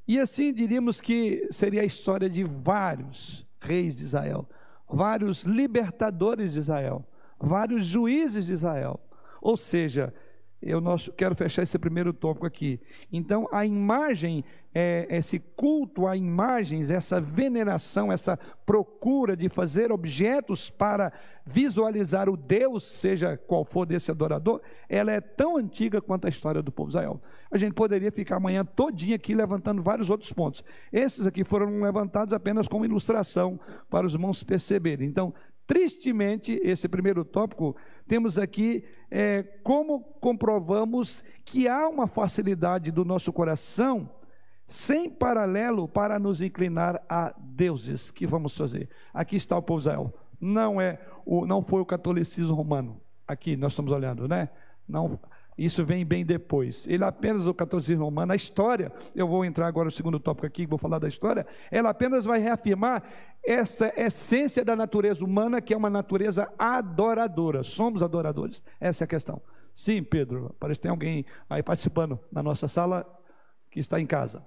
[0.07, 4.47] E assim diríamos que seria a história de vários reis de Israel,
[4.91, 7.05] vários libertadores de Israel,
[7.39, 8.99] vários juízes de Israel.
[9.41, 10.13] Ou seja,
[10.61, 10.81] eu
[11.17, 12.79] quero fechar esse primeiro tópico aqui.
[13.11, 20.69] Então, a imagem, é, esse culto a imagens, essa veneração, essa procura de fazer objetos
[20.69, 21.11] para
[21.45, 26.61] visualizar o Deus, seja qual for desse adorador, ela é tão antiga quanto a história
[26.61, 27.21] do povo de Israel.
[27.51, 30.63] A gente poderia ficar amanhã todinha aqui levantando vários outros pontos.
[30.91, 35.07] Esses aqui foram levantados apenas como ilustração para os irmãos perceberem.
[35.07, 35.33] Então,
[35.67, 37.75] tristemente, esse primeiro tópico,
[38.07, 44.09] temos aqui é, como comprovamos que há uma facilidade do nosso coração
[44.71, 48.09] sem paralelo para nos inclinar a deuses.
[48.09, 48.89] que vamos fazer?
[49.13, 50.13] Aqui está o povo de Israel.
[50.39, 53.01] Não é o, não foi o catolicismo romano.
[53.27, 54.49] Aqui nós estamos olhando, né?
[54.87, 55.19] Não,
[55.57, 56.87] isso vem bem depois.
[56.87, 60.65] Ele apenas o catolicismo romano, a história, eu vou entrar agora no segundo tópico aqui,
[60.65, 63.03] vou falar da história, ela apenas vai reafirmar
[63.45, 67.61] essa essência da natureza humana, que é uma natureza adoradora.
[67.61, 68.63] Somos adoradores.
[68.79, 69.41] Essa é a questão.
[69.75, 73.05] Sim, Pedro, parece que tem alguém aí participando na nossa sala
[73.69, 74.41] que está em casa.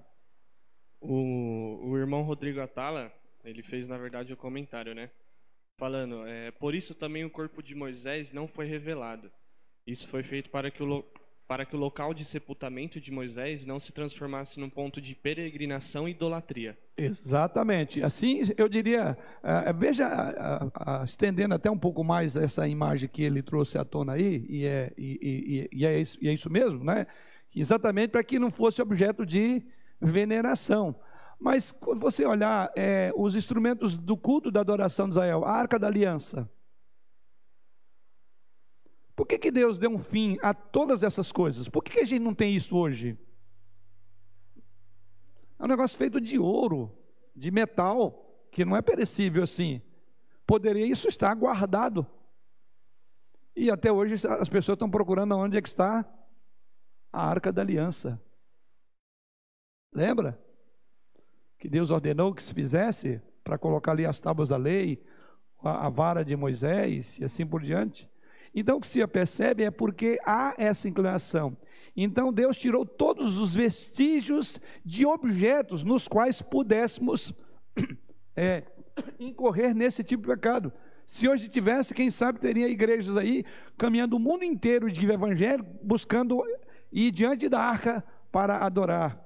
[1.06, 3.12] O, o irmão Rodrigo Atala,
[3.44, 5.10] ele fez na verdade o um comentário, né?
[5.76, 9.30] Falando, é, por isso também o corpo de Moisés não foi revelado.
[9.86, 11.04] Isso foi feito para que o,
[11.46, 16.08] para que o local de sepultamento de Moisés não se transformasse num ponto de peregrinação
[16.08, 16.78] e idolatria.
[16.96, 18.02] Exatamente.
[18.02, 23.22] Assim, eu diria, uh, veja, uh, uh, estendendo até um pouco mais essa imagem que
[23.22, 26.48] ele trouxe à tona aí, e é, e, e, e é, isso, e é isso
[26.48, 27.06] mesmo, né?
[27.54, 29.62] Exatamente para que não fosse objeto de
[30.04, 30.94] veneração.
[31.38, 35.78] Mas quando você olhar é, os instrumentos do culto da adoração de Israel, a arca
[35.78, 36.48] da aliança,
[39.16, 41.68] por que, que Deus deu um fim a todas essas coisas?
[41.68, 43.18] Por que, que a gente não tem isso hoje?
[45.58, 46.96] É um negócio feito de ouro,
[47.34, 49.80] de metal, que não é perecível assim.
[50.46, 52.06] Poderia isso estar guardado.
[53.56, 56.04] E até hoje as pessoas estão procurando onde é que está
[57.12, 58.20] a arca da aliança.
[59.94, 60.38] Lembra?
[61.58, 65.02] Que Deus ordenou que se fizesse para colocar ali as tábuas da lei,
[65.62, 68.10] a, a vara de Moisés e assim por diante.
[68.54, 71.56] Então, o que se percebe é porque há essa inclinação.
[71.96, 77.32] Então, Deus tirou todos os vestígios de objetos nos quais pudéssemos
[78.36, 78.64] é,
[79.18, 80.72] incorrer nesse tipo de pecado.
[81.06, 83.44] Se hoje tivesse, quem sabe teria igrejas aí
[83.76, 86.42] caminhando o mundo inteiro de evangelho, buscando
[86.90, 89.23] ir diante da arca para adorar.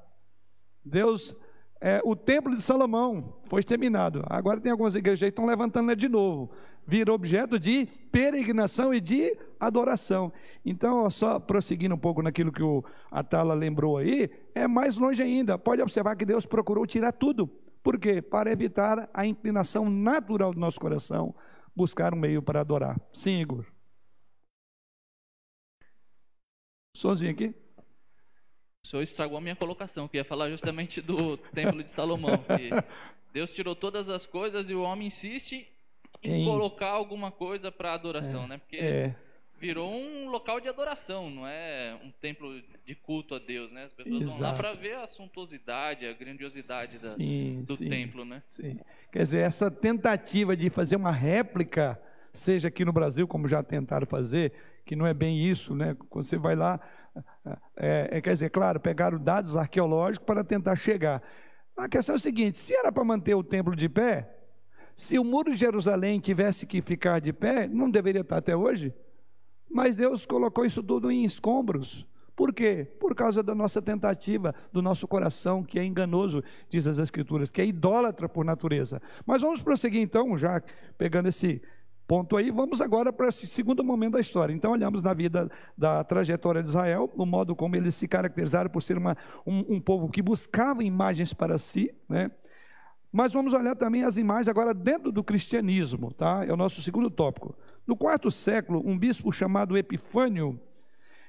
[0.84, 1.34] Deus,
[1.80, 4.24] é, o templo de Salomão foi exterminado.
[4.28, 6.50] Agora tem algumas igrejas que estão levantando de novo
[6.88, 10.32] vira objeto de peregrinação e de adoração.
[10.64, 15.58] Então, só prosseguindo um pouco naquilo que o Atala lembrou aí, é mais longe ainda.
[15.58, 17.46] Pode observar que Deus procurou tirar tudo.
[17.82, 18.22] Por quê?
[18.22, 21.34] Para evitar a inclinação natural do nosso coração,
[21.76, 22.98] buscar um meio para adorar.
[23.12, 23.66] Sim, Igor.
[26.96, 27.54] Sozinho aqui?
[28.82, 32.44] O senhor estragou a minha colocação, que ia falar justamente do Templo de Salomão.
[33.32, 35.66] Deus tirou todas as coisas e o homem insiste
[36.22, 38.58] em, colocar alguma coisa para adoração, é, né?
[38.58, 39.14] Porque é.
[39.60, 43.84] virou um local de adoração, não é um templo de culto a Deus, né?
[43.84, 44.38] As pessoas Exato.
[44.38, 48.42] vão lá para ver a suntuosidade, a grandiosidade da, sim, do sim, templo, né?
[48.48, 48.78] Sim.
[49.12, 52.00] Quer dizer, essa tentativa de fazer uma réplica,
[52.32, 54.52] seja aqui no Brasil, como já tentaram fazer,
[54.84, 55.96] que não é bem isso, né?
[56.08, 56.80] Quando você vai lá,
[57.76, 61.22] é, é, quer dizer, claro, pegaram dados arqueológicos para tentar chegar.
[61.76, 64.28] A questão é a seguinte: se era para manter o templo de pé,
[64.96, 68.92] se o muro de Jerusalém tivesse que ficar de pé, não deveria estar até hoje.
[69.70, 72.06] Mas Deus colocou isso tudo em escombros.
[72.34, 72.86] Por quê?
[73.00, 77.60] Por causa da nossa tentativa, do nosso coração, que é enganoso, diz as Escrituras, que
[77.60, 79.02] é idólatra por natureza.
[79.26, 80.62] Mas vamos prosseguir então, já
[80.96, 81.60] pegando esse
[82.08, 84.54] ponto aí, vamos agora para esse segundo momento da história.
[84.54, 88.82] Então, olhamos na vida da trajetória de Israel, no modo como eles se caracterizaram por
[88.82, 89.14] ser uma,
[89.46, 92.30] um, um povo que buscava imagens para si, né?
[93.12, 96.46] Mas vamos olhar também as imagens agora dentro do cristianismo, tá?
[96.46, 97.54] É o nosso segundo tópico.
[97.86, 100.58] No quarto século, um bispo chamado Epifânio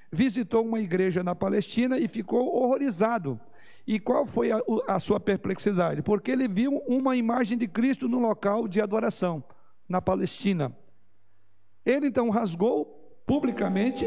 [0.09, 3.37] visitou uma igreja na Palestina e ficou horrorizado.
[3.85, 6.01] E qual foi a, a sua perplexidade?
[6.01, 9.43] Porque ele viu uma imagem de Cristo no local de adoração,
[9.89, 10.73] na Palestina.
[11.86, 12.86] Ele então rasgou
[13.25, 14.06] publicamente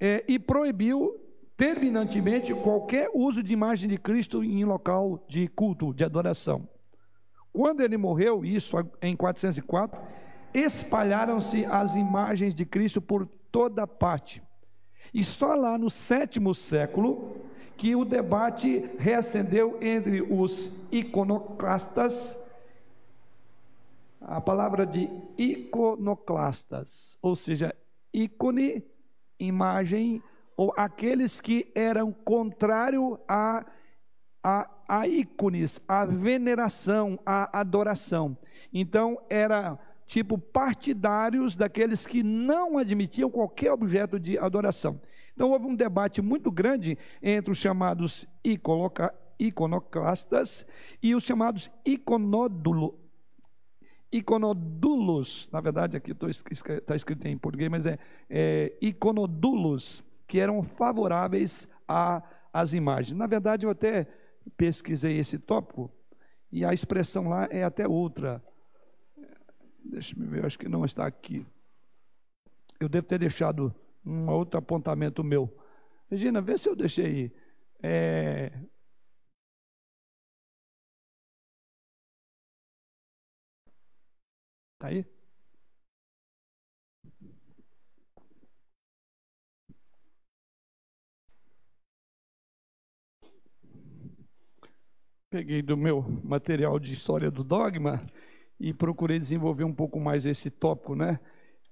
[0.00, 1.20] é, e proibiu
[1.56, 6.66] terminantemente qualquer uso de imagem de Cristo em local de culto, de adoração.
[7.52, 10.00] Quando ele morreu, isso em 404,
[10.54, 14.42] espalharam-se as imagens de Cristo por toda parte.
[15.12, 17.36] E só lá no sétimo século
[17.76, 22.36] que o debate reacendeu entre os iconoclastas,
[24.20, 27.74] a palavra de iconoclastas, ou seja,
[28.12, 28.84] ícone,
[29.38, 30.22] imagem,
[30.56, 33.64] ou aqueles que eram contrário a,
[34.42, 38.36] a, a ícones, a veneração, a adoração.
[38.72, 39.78] Então, era
[40.10, 45.00] tipo partidários daqueles que não admitiam qualquer objeto de adoração.
[45.32, 48.26] Então houve um debate muito grande entre os chamados
[49.38, 50.66] iconoclastas
[51.02, 52.99] e os chamados iconódulo,
[54.12, 55.48] iconodulos.
[55.52, 61.68] Na verdade, aqui está escrito em português, mas é, é iconodulos, que eram favoráveis
[62.52, 63.16] às imagens.
[63.16, 64.06] Na verdade, eu até
[64.56, 65.90] pesquisei esse tópico
[66.52, 68.42] e a expressão lá é até outra.
[69.84, 71.44] Deixa eu ver, acho que não está aqui.
[72.78, 75.52] Eu devo ter deixado um outro apontamento meu.
[76.10, 77.32] Regina, vê se eu deixei.
[77.82, 78.52] É...
[84.80, 85.04] Tá aí?
[95.28, 98.06] Peguei do meu material de história do dogma
[98.58, 101.20] e procurei desenvolver um pouco mais esse tópico, né?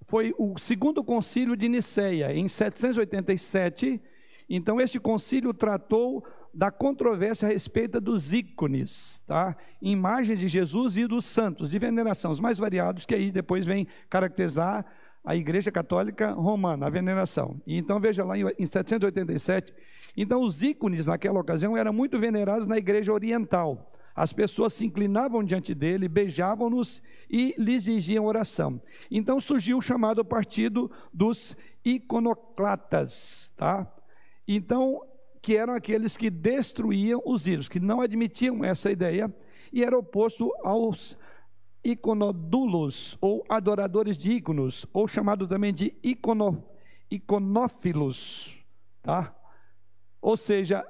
[0.07, 4.03] Foi o segundo concílio de Niceia, em 787.
[4.51, 9.57] Então, este concílio tratou da controvérsia a respeito dos ícones, tá?
[9.81, 13.87] Imagens de Jesus e dos santos, de veneração, os mais variados, que aí depois vem
[14.09, 14.85] caracterizar
[15.25, 17.61] a Igreja Católica Romana, a veneração.
[17.67, 19.75] E então, veja lá em 787.
[20.17, 23.93] Então, os ícones naquela ocasião eram muito venerados na Igreja Oriental.
[24.19, 28.83] As pessoas se inclinavam diante dele, beijavam-nos e lhes diziam oração.
[29.09, 33.87] Então surgiu o chamado partido dos iconoclatas, tá?
[34.49, 35.03] Então,
[35.41, 39.33] que eram aqueles que destruíam os ídolos, que não admitiam essa ideia,
[39.73, 41.19] e era oposto aos
[41.85, 46.65] iconodulos, ou adoradores de íconos, ou chamado também de icono,
[47.11, 48.57] iconófilos,
[49.03, 49.35] tá?
[50.21, 50.85] Ou seja,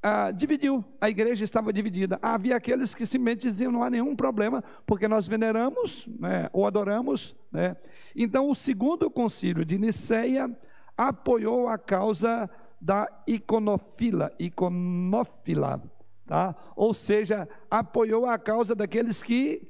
[0.00, 2.18] ah, dividiu, a igreja estava dividida.
[2.22, 7.34] Havia aqueles que simplesmente diziam: não há nenhum problema, porque nós veneramos né, ou adoramos.
[7.50, 7.76] Né?
[8.14, 10.48] Então, o segundo concílio de Niceia
[10.96, 12.48] apoiou a causa
[12.80, 15.82] da iconofila, iconófila,
[16.26, 16.54] tá?
[16.76, 19.66] ou seja, apoiou a causa daqueles que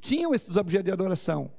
[0.00, 1.50] tinham esses objetos de adoração.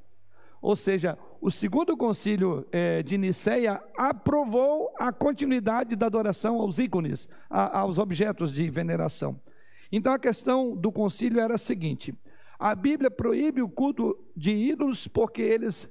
[0.61, 7.29] Ou seja, o segundo concílio é, de Niceia aprovou a continuidade da adoração aos ícones,
[7.49, 9.39] a, aos objetos de veneração.
[9.91, 12.13] Então a questão do concílio era a seguinte:
[12.59, 15.89] a Bíblia proíbe o culto de ídolos porque eles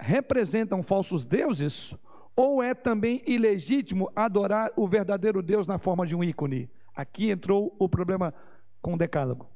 [0.00, 1.94] representam falsos deuses,
[2.36, 6.70] ou é também ilegítimo adorar o verdadeiro Deus na forma de um ícone?
[6.94, 8.34] Aqui entrou o problema
[8.82, 9.48] com o decálogo.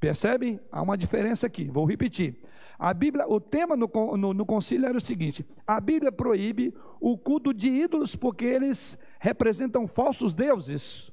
[0.00, 0.58] Percebe?
[0.72, 1.64] Há uma diferença aqui.
[1.64, 2.42] Vou repetir.
[2.78, 7.16] A Bíblia, o tema no, no, no concílio era o seguinte: a Bíblia proíbe o
[7.16, 11.10] culto de ídolos porque eles representam falsos deuses.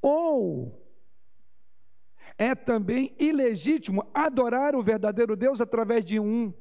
[0.00, 0.80] Ou
[2.38, 6.52] é também ilegítimo adorar o verdadeiro Deus através de um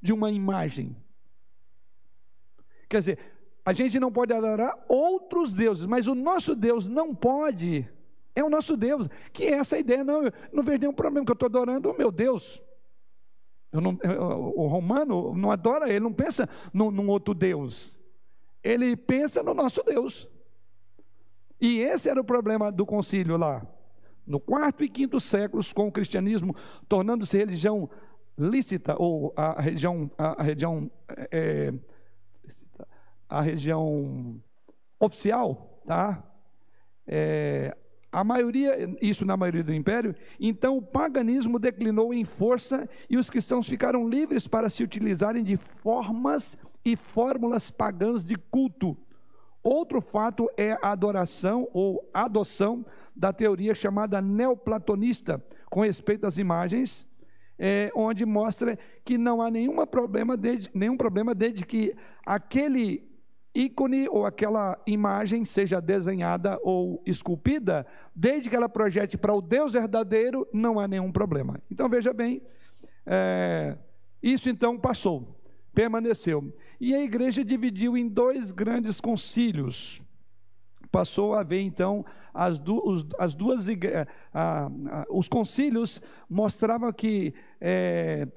[0.00, 0.96] de uma imagem.
[2.88, 3.18] Quer dizer,
[3.64, 7.88] a gente não pode adorar outros deuses, mas o nosso Deus não pode.
[8.34, 9.08] É o nosso Deus.
[9.32, 12.10] Que é essa ideia, não, não vejo nenhum problema que eu estou adorando o meu
[12.10, 12.62] Deus.
[13.72, 13.98] Não,
[14.54, 18.00] o romano não adora ele, não pensa num, num outro Deus.
[18.62, 20.28] Ele pensa no nosso Deus.
[21.60, 23.66] E esse era o problema do concílio lá.
[24.26, 26.54] No quarto e quinto séculos, com o cristianismo
[26.88, 27.90] tornando-se religião
[28.38, 30.90] lícita, ou a religião, a, religião,
[31.30, 31.72] é,
[33.28, 34.40] a religião
[34.98, 36.22] oficial, tá?
[37.06, 37.76] É,
[38.14, 43.28] a maioria, isso na maioria do império, então o paganismo declinou em força e os
[43.28, 48.96] cristãos ficaram livres para se utilizarem de formas e fórmulas pagãs de culto.
[49.64, 57.04] Outro fato é a adoração ou adoção da teoria chamada neoplatonista com respeito às imagens,
[57.58, 63.13] é, onde mostra que não há nenhuma problema desde, nenhum problema desde que aquele
[63.54, 69.72] ícone ou aquela imagem seja desenhada ou esculpida, desde que ela projete para o Deus
[69.72, 71.60] verdadeiro, não há nenhum problema.
[71.70, 72.42] Então veja bem,
[73.06, 73.76] é,
[74.22, 75.38] isso então passou,
[75.72, 76.52] permaneceu.
[76.80, 80.02] E a igreja dividiu em dois grandes concílios.
[80.90, 83.66] passou a haver então as, du os, as duas
[84.32, 84.70] a,
[85.08, 88.28] os concílios mostravam que é,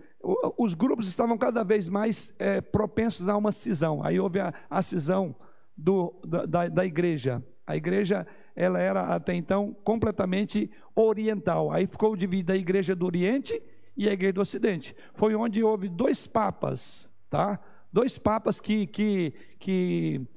[0.58, 4.04] os grupos estavam cada vez mais é, propensos a uma cisão.
[4.04, 5.36] Aí houve a, a cisão
[5.76, 6.14] do,
[6.48, 7.44] da, da igreja.
[7.66, 11.72] A igreja ela era até então completamente oriental.
[11.72, 13.62] Aí ficou dividida a igreja do Oriente
[13.96, 14.96] e a igreja do Ocidente.
[15.14, 17.60] Foi onde houve dois papas, tá?
[17.94, 20.28] Dois papas que que que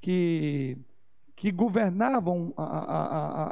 [0.00, 0.78] que,
[1.36, 3.06] que governavam a, a,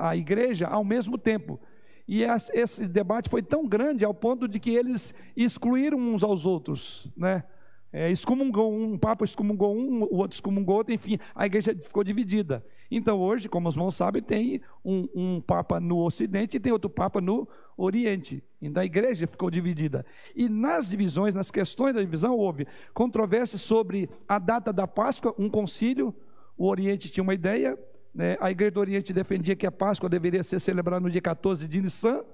[0.07, 1.61] a, a igreja ao mesmo tempo.
[2.09, 2.22] E
[2.54, 7.44] esse debate foi tão grande ao ponto de que eles excluíram uns aos outros, né?
[7.90, 12.04] É, excomungou um, um papa excomungou um, o outro excomungou outro, enfim, a igreja ficou
[12.04, 12.64] dividida.
[12.90, 16.90] Então hoje, como os irmãos sabem, tem um, um papa no ocidente e tem outro
[16.90, 18.42] papa no oriente.
[18.61, 20.04] Então a igreja ficou dividida.
[20.34, 25.48] E nas divisões, nas questões da divisão, houve controvérsia sobre a data da Páscoa, um
[25.48, 26.14] concílio,
[26.56, 27.78] o oriente tinha uma ideia,
[28.18, 28.36] né?
[28.40, 31.80] a igreja do oriente defendia que a Páscoa deveria ser celebrada no dia 14 de
[31.80, 32.24] Nissan,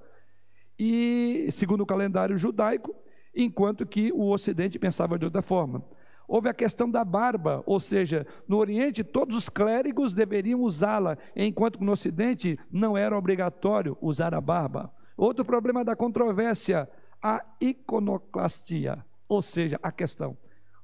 [0.79, 2.95] e segundo o calendário judaico,
[3.35, 5.85] enquanto que o Ocidente pensava de outra forma.
[6.27, 11.77] Houve a questão da barba, ou seja, no Oriente todos os clérigos deveriam usá-la, enquanto
[11.77, 14.91] que no Ocidente não era obrigatório usar a barba.
[15.15, 16.89] Outro problema da controvérsia,
[17.21, 20.35] a iconoclastia, ou seja, a questão.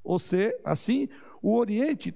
[0.04, 1.10] Ou seja, assim,
[1.42, 2.14] o Oriente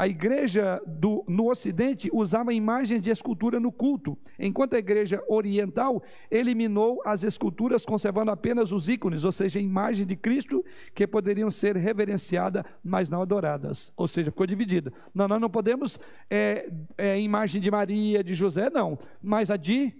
[0.00, 6.02] a igreja do, no Ocidente usava imagens de escultura no culto, enquanto a igreja oriental
[6.30, 11.76] eliminou as esculturas, conservando apenas os ícones, ou seja, imagens de Cristo que poderiam ser
[11.76, 13.92] reverenciadas, mas não adoradas.
[13.94, 14.90] Ou seja, ficou dividida.
[15.14, 19.92] Não, nós não podemos é, é, imagem de Maria, de José, não, mas a de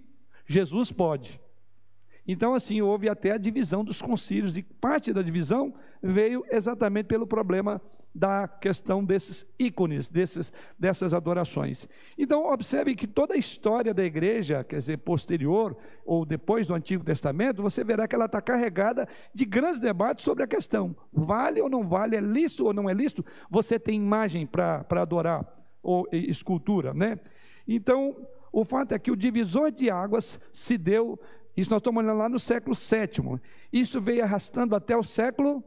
[0.47, 1.39] Jesus pode.
[2.27, 7.27] Então, assim, houve até a divisão dos concílios, e parte da divisão veio exatamente pelo
[7.27, 7.83] problema
[8.15, 11.89] da questão desses ícones, desses, dessas adorações.
[12.19, 17.05] Então, observe que toda a história da igreja, quer dizer, posterior ou depois do Antigo
[17.05, 21.69] Testamento, você verá que ela está carregada de grandes debates sobre a questão: vale ou
[21.69, 23.25] não vale, é lícito ou não é lícito?
[23.49, 25.47] Você tem imagem para adorar,
[25.83, 27.19] ou escultura, né?
[27.67, 28.17] Então,
[28.53, 31.19] o fato é que o divisor de águas se deu,
[31.57, 33.41] isso nós estamos olhando lá no século VII,
[33.73, 35.63] isso veio arrastando até o século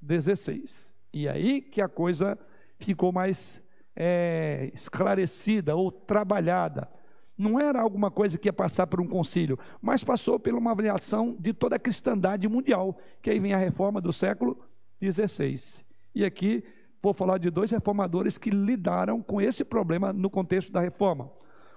[0.00, 0.87] XVI.
[1.12, 2.38] E aí que a coisa
[2.78, 3.60] ficou mais
[3.96, 6.88] é, esclarecida ou trabalhada.
[7.36, 11.36] Não era alguma coisa que ia passar por um concílio, mas passou por uma avaliação
[11.38, 14.58] de toda a cristandade mundial, que aí vem a reforma do século
[15.00, 15.84] XVI.
[16.14, 16.64] E aqui
[17.00, 21.30] vou falar de dois reformadores que lidaram com esse problema no contexto da reforma.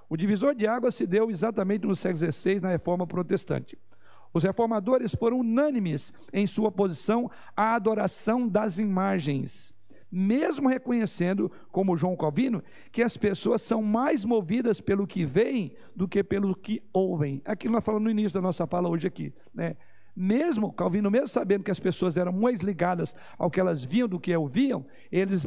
[0.09, 3.77] O divisor de águas se deu exatamente no século XVI, na reforma protestante.
[4.33, 9.73] Os reformadores foram unânimes em sua posição à adoração das imagens,
[10.11, 16.07] mesmo reconhecendo, como João Calvino, que as pessoas são mais movidas pelo que veem do
[16.07, 17.41] que pelo que ouvem.
[17.45, 19.75] Aquilo nós falamos no início da nossa fala hoje aqui, né?
[20.13, 24.19] Mesmo Calvino, mesmo sabendo que as pessoas eram mais ligadas ao que elas viam do
[24.19, 25.45] que ouviam, eles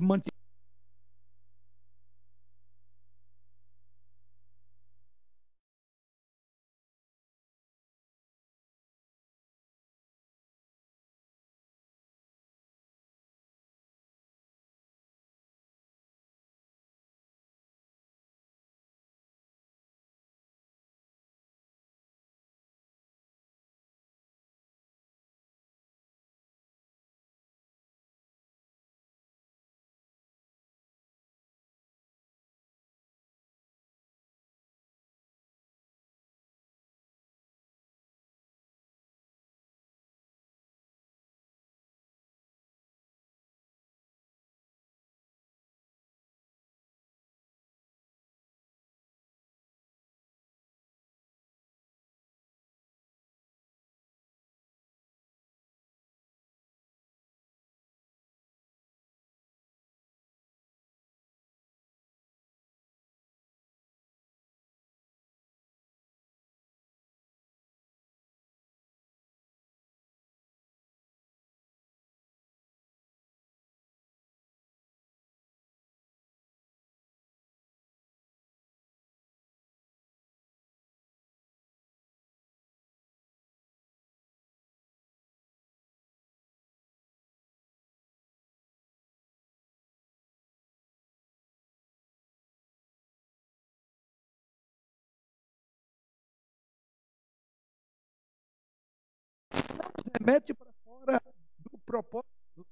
[99.84, 101.22] mantinham remete para fora
[101.70, 102.64] do propósito do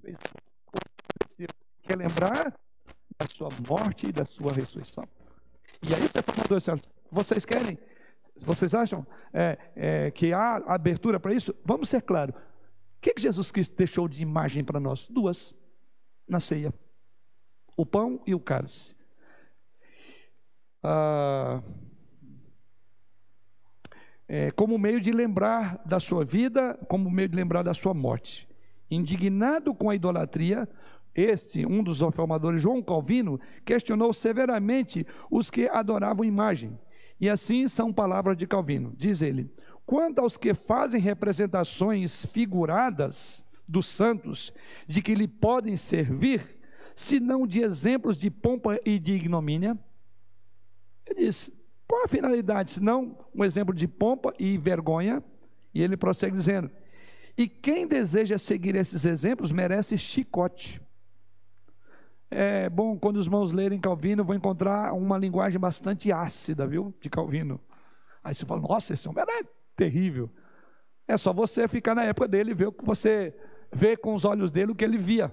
[1.82, 2.56] Quer lembrar
[3.18, 5.08] da sua morte e da sua ressurreição.
[5.82, 7.78] E aí os reformadores disseram, vocês querem?
[8.36, 11.54] Vocês acham é, é, que há abertura para isso?
[11.64, 12.34] Vamos ser claros.
[12.34, 15.06] O que, que Jesus Cristo deixou de imagem para nós?
[15.08, 15.54] Duas.
[16.26, 16.72] Na ceia.
[17.76, 18.94] O pão e o cálice.
[20.82, 21.60] Ah,
[24.34, 28.48] é, como meio de lembrar da sua vida, como meio de lembrar da sua morte.
[28.90, 30.66] Indignado com a idolatria,
[31.14, 36.80] este, um dos reformadores, João Calvino, questionou severamente os que adoravam imagem.
[37.20, 38.94] E assim são palavras de Calvino.
[38.96, 39.52] Diz ele:
[39.84, 44.50] quanto aos que fazem representações figuradas dos santos,
[44.88, 46.58] de que lhe podem servir,
[46.96, 49.78] se não de exemplos de pompa e de ignomínia,
[51.04, 51.50] ele diz:
[51.92, 55.22] qual a finalidade, se não um exemplo de pompa e vergonha?
[55.74, 56.70] E ele prossegue dizendo:
[57.36, 60.80] e quem deseja seguir esses exemplos merece chicote.
[62.30, 66.94] É bom, quando os irmãos lerem Calvino, vão encontrar uma linguagem bastante ácida, viu?
[66.98, 67.60] De Calvino.
[68.24, 69.44] Aí você fala, nossa, esse homem é
[69.76, 70.30] terrível.
[71.06, 73.36] É só você ficar na época dele e ver o que você
[73.70, 75.30] vê com os olhos dele, o que ele via.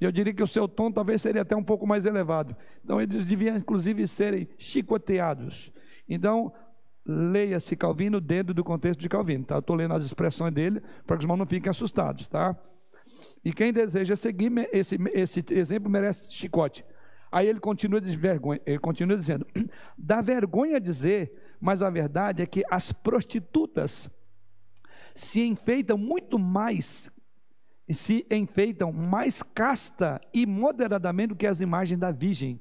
[0.00, 2.56] E eu diria que o seu tom talvez seria até um pouco mais elevado.
[2.84, 5.72] Então eles deviam, inclusive, serem chicoteados.
[6.08, 6.52] Então,
[7.04, 9.44] leia-se Calvino dentro do contexto de Calvino.
[9.44, 9.58] Tá?
[9.58, 12.28] Estou lendo as expressões dele para que os irmãos não fiquem assustados.
[12.28, 12.56] Tá?
[13.44, 16.84] E quem deseja seguir esse, esse exemplo merece chicote.
[17.30, 18.00] Aí ele continua,
[18.64, 19.46] ele continua dizendo:
[19.96, 24.10] dá vergonha dizer, mas a verdade é que as prostitutas
[25.14, 27.10] se enfeitam muito mais,
[27.94, 32.60] se enfeitam mais casta e moderadamente do que as imagens da Virgem.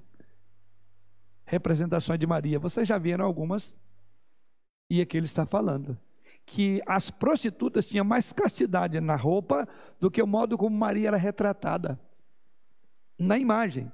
[1.45, 2.59] Representações de Maria.
[2.59, 3.75] Vocês já viram algumas?
[4.89, 5.97] E aqui ele está falando
[6.45, 9.67] que as prostitutas tinham mais castidade na roupa
[9.99, 11.99] do que o modo como Maria era retratada
[13.19, 13.91] na imagem.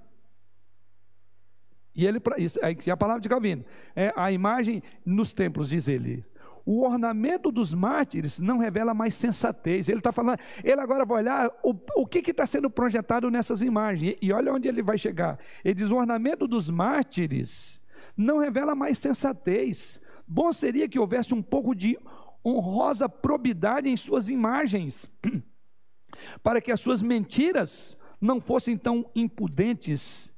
[1.96, 2.60] E ele, isso,
[2.92, 3.64] a palavra de Calvino,
[3.96, 6.26] é a imagem nos templos, diz ele.
[6.66, 9.90] O ornamento dos mártires não revela mais sensatez.
[9.90, 14.16] Ele está falando, ele agora vai olhar o, o que está sendo projetado nessas imagens.
[14.22, 15.38] E, e olha onde ele vai chegar.
[15.64, 17.82] Ele diz: o ornamento dos mártires
[18.16, 20.02] não revela mais sensatez.
[20.26, 21.98] Bom seria que houvesse um pouco de
[22.46, 25.10] honrosa probidade em suas imagens,
[26.42, 30.32] para que as suas mentiras não fossem tão impudentes,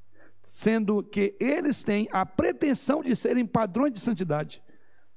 [0.43, 4.63] sendo que eles têm a pretensão de serem padrões de santidade.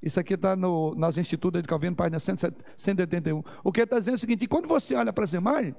[0.03, 0.55] Isso aqui está
[0.96, 3.42] nas Institutas de Calvino, página 181.
[3.64, 5.74] O que está dizendo é o seguinte: quando você olha para as imagens,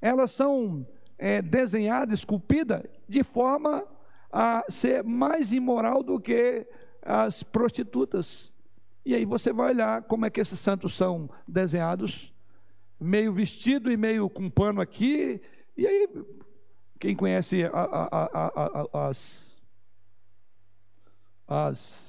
[0.00, 0.86] elas são
[1.18, 3.84] é, desenhadas, esculpidas, de forma
[4.30, 6.66] a ser mais imoral do que
[7.02, 8.52] as prostitutas.
[9.04, 12.34] E aí você vai olhar como é que esses santos são desenhados,
[13.00, 15.40] meio vestido e meio com pano aqui.
[15.76, 16.08] E aí,
[16.98, 19.62] quem conhece a, a, a, as,
[21.46, 22.05] as,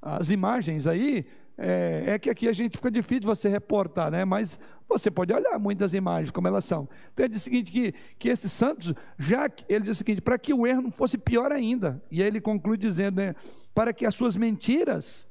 [0.00, 1.26] as imagens aí,
[1.62, 4.24] é, é, que aqui a gente fica difícil você reportar, né?
[4.24, 6.88] Mas você pode olhar muitas imagens como elas são.
[7.12, 10.38] Então ele diz o seguinte: que, que esses santos, já ele diz o seguinte, para
[10.38, 12.02] que o erro não fosse pior ainda.
[12.10, 13.34] E aí ele conclui dizendo, né?
[13.74, 15.26] Para que as suas mentiras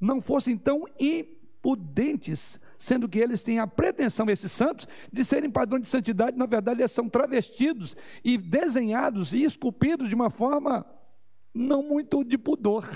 [0.00, 5.82] não fossem tão impudentes, sendo que eles têm a pretensão, esses santos, de serem padrões
[5.82, 7.94] de santidade, na verdade eles são travestidos
[8.24, 10.86] e desenhados e esculpidos de uma forma
[11.52, 12.88] não muito de pudor.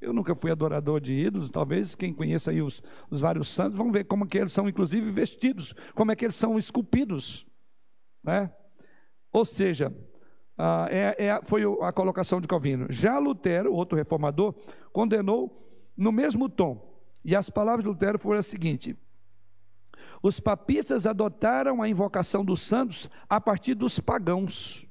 [0.00, 3.90] Eu nunca fui adorador de ídolos, talvez quem conheça aí os, os vários santos, vão
[3.90, 7.46] ver como que eles são inclusive vestidos, como é que eles são esculpidos,
[8.22, 8.52] né?
[9.32, 9.92] Ou seja,
[10.56, 12.86] ah, é, é, foi a colocação de Calvino.
[12.90, 14.54] Já Lutero, outro reformador,
[14.92, 17.00] condenou no mesmo tom.
[17.24, 18.96] E as palavras de Lutero foram as seguintes:
[20.22, 24.86] os papistas adotaram a invocação dos santos a partir dos pagãos,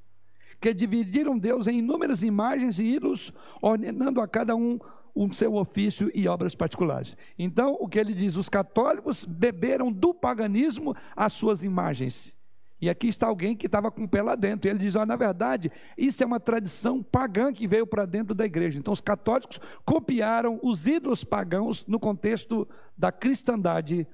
[0.60, 4.80] que dividiram Deus em inúmeras imagens e ídolos, ordenando a cada um
[5.24, 7.18] o seu ofício e obras particulares.
[7.38, 12.38] Então, o que ele diz, os católicos beberam do paganismo as suas imagens
[12.80, 14.68] e aqui está alguém que estava com o pé lá dentro.
[14.68, 18.36] E ele diz: oh, na verdade, isso é uma tradição pagã que veio para dentro
[18.36, 18.78] da igreja.
[18.78, 24.08] Então, os católicos copiaram os ídolos pagãos no contexto da cristandade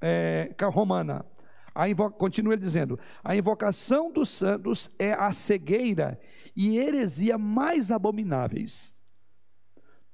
[0.00, 1.24] é, romana.
[1.88, 2.10] Invo...
[2.10, 6.20] Continua ele dizendo: a invocação dos santos é a cegueira
[6.56, 8.92] e heresia mais abomináveis.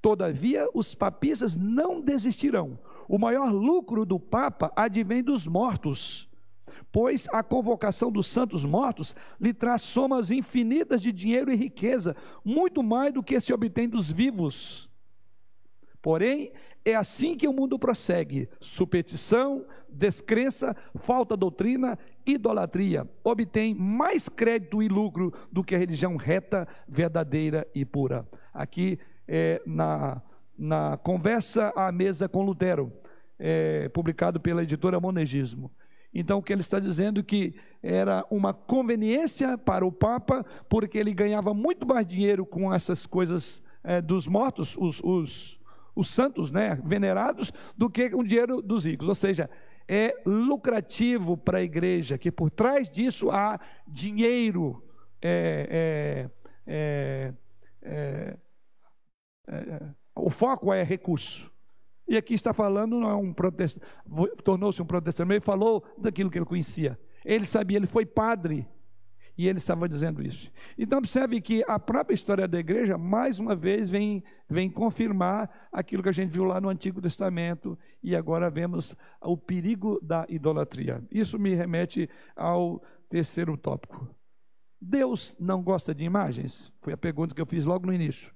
[0.07, 2.79] Todavia, os papistas não desistirão.
[3.09, 6.29] O maior lucro do Papa advém dos mortos
[6.93, 12.83] pois a convocação dos santos mortos lhe traz somas infinitas de dinheiro e riqueza, muito
[12.83, 14.89] mais do que se obtém dos vivos.
[16.01, 16.53] Porém,
[16.85, 24.89] é assim que o mundo prossegue: superstição, descrença, falta doutrina idolatria obtém mais crédito e
[24.89, 28.27] lucro do que a religião reta, verdadeira e pura.
[28.55, 28.99] Aqui
[29.29, 30.20] é, na,
[30.59, 32.93] na conversa à mesa com Lutero,
[33.39, 35.70] é, publicado pela editora Monegismo.
[36.14, 40.97] Então, o que ele está dizendo é que era uma conveniência para o Papa, porque
[40.97, 45.61] ele ganhava muito mais dinheiro com essas coisas é, dos mortos, os, os,
[45.95, 49.07] os santos né, venerados, do que o dinheiro dos ricos.
[49.09, 49.51] Ou seja,
[49.87, 54.83] é lucrativo para a igreja, que por trás disso há dinheiro.
[55.20, 56.31] É,
[56.66, 58.37] é,
[59.49, 59.83] é,
[60.15, 61.51] o foco é recurso.
[62.09, 63.85] E aqui está falando, não é um protestante,
[64.45, 66.99] tornou-se um protestante, ele falou daquilo que ele conhecia.
[67.25, 68.67] Ele sabia, ele foi padre,
[69.37, 70.51] e ele estava dizendo isso.
[70.79, 76.03] Então, observe que a própria história da igreja, mais uma vez, vem, vem confirmar aquilo
[76.03, 81.03] que a gente viu lá no Antigo Testamento, e agora vemos o perigo da idolatria.
[81.11, 84.09] Isso me remete ao terceiro tópico.
[84.81, 86.73] Deus não gosta de imagens?
[86.81, 88.33] Foi a pergunta que eu fiz logo no início.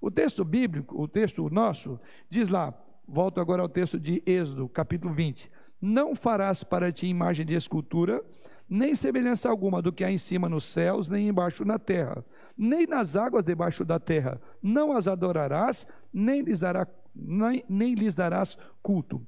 [0.00, 2.74] O texto bíblico, o texto nosso, diz lá,
[3.10, 5.50] Volto agora ao texto de Êxodo, capítulo 20.
[5.80, 8.22] Não farás para ti imagem de escultura,
[8.68, 12.22] nem semelhança alguma do que há em cima nos céus, nem embaixo na terra,
[12.54, 14.38] nem nas águas debaixo da terra.
[14.62, 19.26] Não as adorarás, nem lhes, dará, nem, nem lhes darás culto.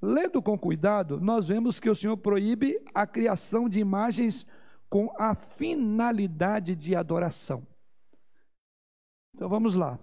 [0.00, 4.46] Lendo com cuidado, nós vemos que o Senhor proíbe a criação de imagens
[4.88, 7.66] com a finalidade de adoração.
[9.36, 9.98] Então vamos lá.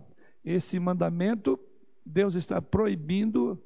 [0.46, 1.60] Esse mandamento
[2.06, 3.60] Deus está proibindo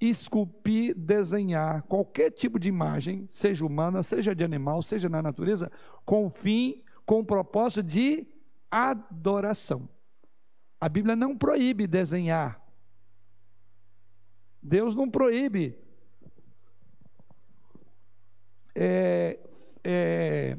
[0.00, 5.70] esculpir, desenhar qualquer tipo de imagem, seja humana, seja de animal, seja na natureza,
[6.04, 8.26] com fim, com o propósito de
[8.68, 9.88] adoração.
[10.80, 12.60] A Bíblia não proíbe desenhar.
[14.60, 15.78] Deus não proíbe
[18.74, 19.38] é,
[19.84, 20.58] é,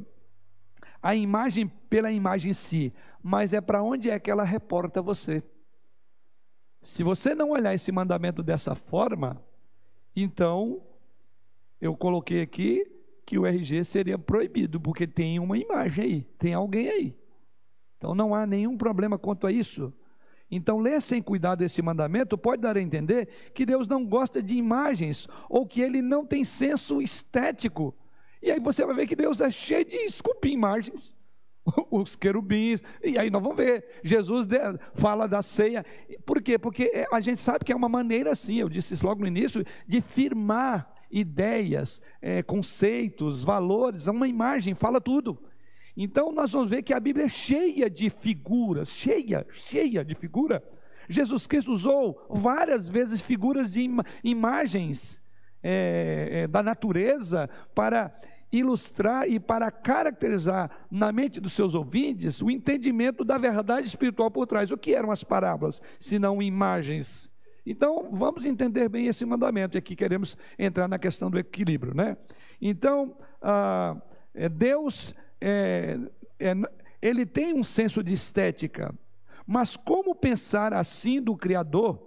[1.03, 2.93] a imagem pela imagem em si,
[3.27, 5.43] mas é para onde é que ela reporta você.
[6.81, 9.43] Se você não olhar esse mandamento dessa forma,
[10.15, 10.81] então
[11.81, 12.89] eu coloquei aqui
[13.25, 17.17] que o RG seria proibido, porque tem uma imagem aí, tem alguém aí.
[17.97, 19.93] Então não há nenhum problema quanto a isso.
[20.49, 24.55] Então, ler sem cuidado esse mandamento pode dar a entender que Deus não gosta de
[24.55, 27.93] imagens ou que ele não tem senso estético.
[28.41, 31.16] E aí você vai ver que Deus é cheio de esculpir imagens.
[31.91, 33.85] os querubins, e aí nós vamos ver.
[34.03, 34.47] Jesus
[34.95, 35.85] fala da ceia.
[36.25, 36.57] Por quê?
[36.57, 39.27] Porque é, a gente sabe que é uma maneira assim, eu disse isso logo no
[39.27, 45.37] início, de firmar ideias, é, conceitos, valores, é uma imagem, fala tudo.
[45.95, 50.63] Então nós vamos ver que a Bíblia é cheia de figuras, cheia, cheia de figura.
[51.09, 55.21] Jesus Cristo usou várias vezes figuras de im imagens
[55.63, 58.13] é, é, da natureza para
[58.51, 64.47] ilustrar e para caracterizar na mente dos seus ouvintes o entendimento da verdade espiritual por
[64.47, 64.71] trás.
[64.71, 67.29] O que eram as parábolas, se não imagens?
[67.65, 72.15] Então, vamos entender bem esse mandamento, e aqui queremos entrar na questão do equilíbrio, né?
[72.61, 74.01] Então, ah,
[74.33, 75.99] é, Deus, é,
[76.39, 76.53] é,
[77.01, 78.95] ele tem um senso de estética,
[79.45, 82.01] mas como pensar assim do Criador,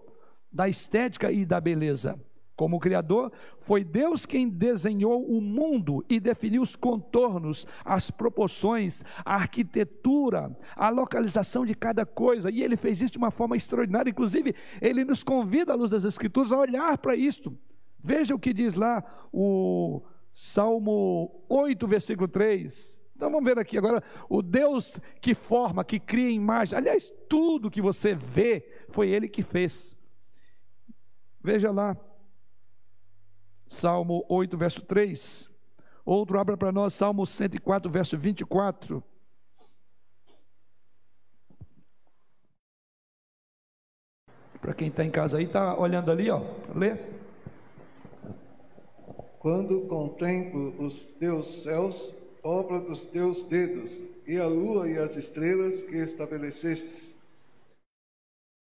[0.51, 2.18] da estética e da beleza?
[2.61, 3.32] Como Criador,
[3.62, 10.90] foi Deus quem desenhou o mundo e definiu os contornos, as proporções, a arquitetura, a
[10.90, 12.50] localização de cada coisa.
[12.50, 14.11] E Ele fez isso de uma forma extraordinária.
[14.11, 17.56] Inclusive, Ele nos convida, à luz das Escrituras, a olhar para isto.
[17.98, 19.02] Veja o que diz lá
[19.32, 20.02] o
[20.34, 23.00] Salmo 8, versículo 3.
[23.16, 26.76] Então vamos ver aqui agora o Deus que forma, que cria imagem.
[26.76, 29.96] Aliás, tudo que você vê foi Ele que fez.
[31.42, 31.96] Veja lá,
[33.70, 35.48] Salmo 8, verso 3.
[36.04, 39.02] Outro abra para nós, Salmo 104, verso 24.
[44.60, 46.42] Para quem está em casa aí, está olhando ali, ó,
[46.74, 46.96] lê.
[49.38, 52.12] Quando contemplo os teus céus,
[52.42, 53.88] obra dos teus dedos,
[54.26, 57.14] e a lua e as estrelas que estabeleceste.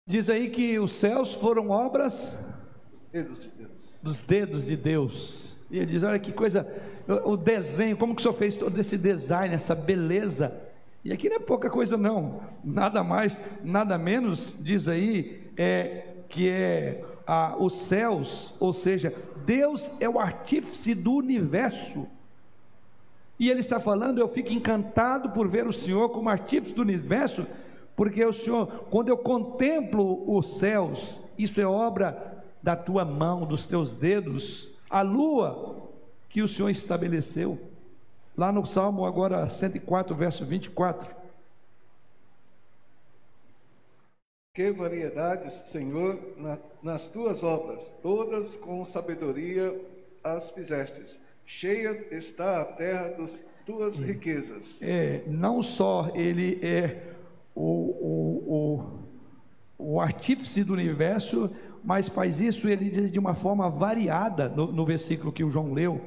[0.06, 2.38] Diz aí que os céus foram obras
[3.12, 3.40] dedos
[4.02, 5.56] dos dedos de Deus.
[5.70, 6.68] E ele diz: Olha que coisa,
[7.26, 10.54] o desenho, como que o senhor fez todo esse design, essa beleza.
[11.04, 16.50] E aqui não é pouca coisa, não, nada mais, nada menos, diz aí, é, que
[16.50, 19.14] é a, os céus, ou seja,
[19.46, 22.06] Deus é o artífice do universo.
[23.40, 27.48] E ele está falando, eu fico encantado por ver o Senhor como artífice do universo,
[27.96, 32.29] porque o Senhor, quando eu contemplo os céus, isso é obra
[32.62, 35.90] da tua mão, dos teus dedos, a lua,
[36.28, 37.60] que o Senhor estabeleceu.
[38.38, 41.16] Lá no Salmo agora 104, verso 24.
[44.54, 49.74] Que variedades, Senhor, na, nas tuas obras, todas com sabedoria
[50.24, 51.20] as fizestes.
[51.46, 53.32] Cheia está a terra das
[53.66, 54.78] tuas riquezas.
[54.82, 57.14] É, não só ele é
[57.56, 58.84] o, o,
[59.78, 61.50] o, o artífice do universo,
[61.84, 65.74] mas faz isso, ele diz de uma forma variada no, no versículo que o João
[65.74, 66.02] leu,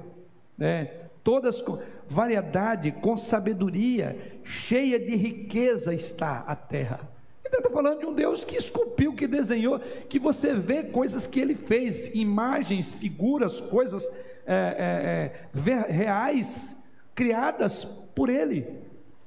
[0.57, 0.91] né?
[1.25, 7.01] Todas com variedade, com sabedoria, cheia de riqueza está a terra.
[7.47, 11.39] Então está falando de um Deus que esculpiu, que desenhou, que você vê coisas que
[11.39, 14.03] ele fez, imagens, figuras, coisas
[14.47, 15.33] é,
[15.65, 16.75] é, é, reais,
[17.15, 18.67] criadas por ele.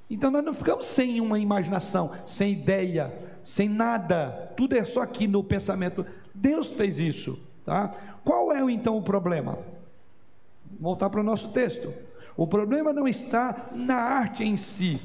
[0.09, 5.27] Então nós não ficamos sem uma imaginação, sem ideia, sem nada, tudo é só aqui
[5.27, 6.05] no pensamento.
[6.35, 7.87] Deus fez isso, tá?
[8.23, 9.57] Qual é então o problema?
[10.79, 11.93] Voltar para o nosso texto.
[12.35, 15.01] O problema não está na arte em si,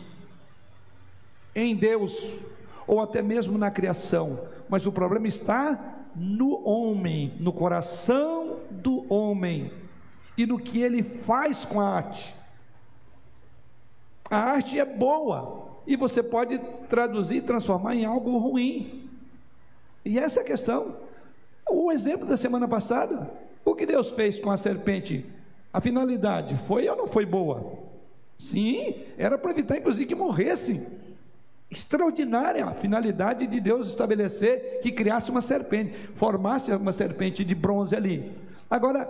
[1.55, 2.17] em Deus,
[2.87, 9.73] ou até mesmo na criação, mas o problema está no homem, no coração do homem
[10.37, 12.35] e no que ele faz com a arte.
[14.29, 16.59] A arte é boa e você pode
[16.89, 19.09] traduzir transformar em algo ruim.
[20.05, 20.97] E essa é a questão.
[21.71, 23.31] O exemplo da semana passada,
[23.65, 25.25] o que Deus fez com a serpente?
[25.73, 27.79] A finalidade foi ou não foi boa?
[28.37, 30.85] Sim, era para evitar inclusive que morresse.
[31.71, 37.95] Extraordinária a finalidade de Deus estabelecer que criasse uma serpente, formasse uma serpente de bronze
[37.95, 38.33] ali.
[38.69, 39.09] Agora,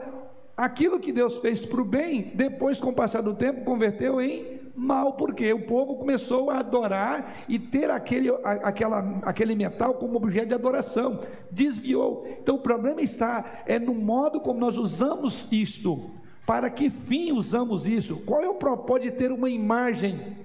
[0.54, 4.59] aquilo que Deus fez para o bem, depois, com o passar do tempo, converteu em
[4.80, 10.48] mal, porque o povo começou a adorar e ter aquele, aquela, aquele metal como objeto
[10.48, 11.20] de adoração,
[11.50, 12.26] desviou.
[12.40, 16.10] Então, o problema está é no modo como nós usamos isto.
[16.46, 18.16] Para que fim usamos isso?
[18.24, 20.38] Qual é o propósito de ter uma imagem?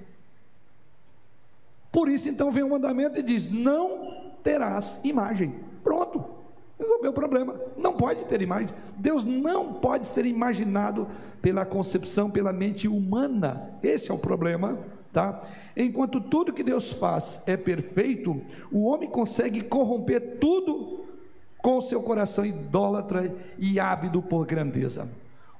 [1.91, 5.55] Por isso, então, vem o mandamento e diz: Não terás imagem.
[5.81, 6.25] Pronto,
[6.79, 7.55] resolveu o problema.
[7.77, 8.69] Não pode ter imagem.
[8.97, 11.07] Deus não pode ser imaginado
[11.41, 13.71] pela concepção, pela mente humana.
[13.81, 14.77] Esse é o problema.
[15.11, 15.41] Tá?
[15.77, 21.05] Enquanto tudo que Deus faz é perfeito, o homem consegue corromper tudo
[21.59, 25.07] com seu coração idólatra e ávido por grandeza.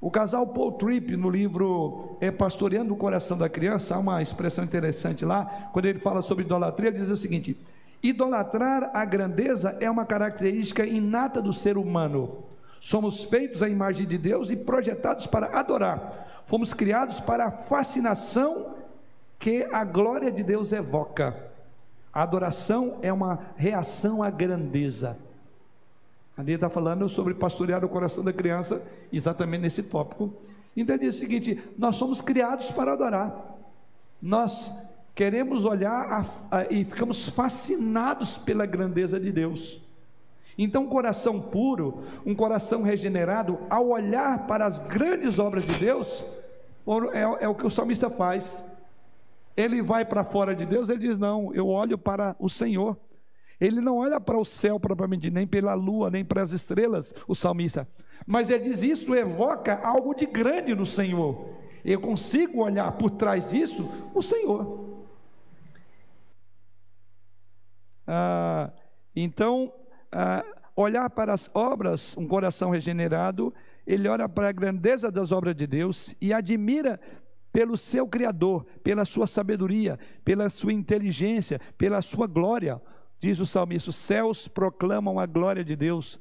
[0.02, 4.64] O casal Paul Tripp, no livro é, Pastoreando o Coração da Criança, há uma expressão
[4.64, 7.58] interessante lá, quando ele fala sobre idolatria, ele diz o seguinte:
[8.10, 12.44] idolatrar a grandeza é uma característica inata do ser humano.
[12.80, 16.44] Somos feitos à imagem de Deus e projetados para adorar.
[16.46, 18.76] Fomos criados para a fascinação
[19.40, 21.36] que a glória de Deus evoca.
[22.14, 25.18] A adoração é uma reação à grandeza.
[26.38, 28.82] Ali está falando sobre pastorear o coração da criança,
[29.12, 30.34] exatamente nesse tópico.
[30.76, 33.56] Diz o seguinte: nós somos criados para adorar.
[34.22, 34.72] Nós
[35.16, 39.82] queremos olhar a, a, e ficamos fascinados pela grandeza de Deus.
[40.58, 46.24] Então, um coração puro, um coração regenerado, ao olhar para as grandes obras de Deus,
[47.14, 48.64] é, é o que o salmista faz.
[49.56, 52.98] Ele vai para fora de Deus, ele diz: Não, eu olho para o Senhor.
[53.60, 57.34] Ele não olha para o céu propriamente, nem pela lua, nem para as estrelas, o
[57.34, 57.88] salmista.
[58.26, 61.56] Mas ele diz: Isso evoca algo de grande no Senhor.
[61.84, 65.05] Eu consigo olhar por trás disso o Senhor.
[68.08, 68.72] Ah,
[69.16, 69.74] então,
[70.12, 70.44] ah,
[70.76, 73.54] olhar para as obras, um coração regenerado,
[73.86, 77.00] ele olha para a grandeza das obras de Deus e admira
[77.52, 82.82] pelo seu Criador, pela sua sabedoria, pela sua inteligência, pela sua glória.
[83.20, 86.20] Diz o salmista: os céus proclamam a glória de Deus,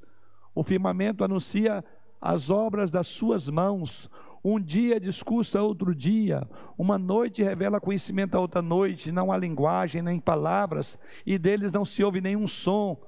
[0.55, 1.85] o firmamento anuncia
[2.20, 4.09] as obras das suas mãos.
[4.45, 10.03] Um dia discursa outro dia, uma noite revela conhecimento a outra noite, não há linguagem
[10.03, 13.01] nem palavras, e deles não se ouve nenhum som.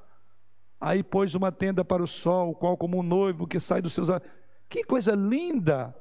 [0.80, 4.08] Aí pôs uma tenda para o sol, qual como um noivo que sai dos seus.
[4.66, 5.94] Que coisa linda!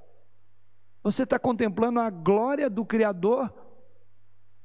[1.04, 3.54] Você está contemplando a glória do Criador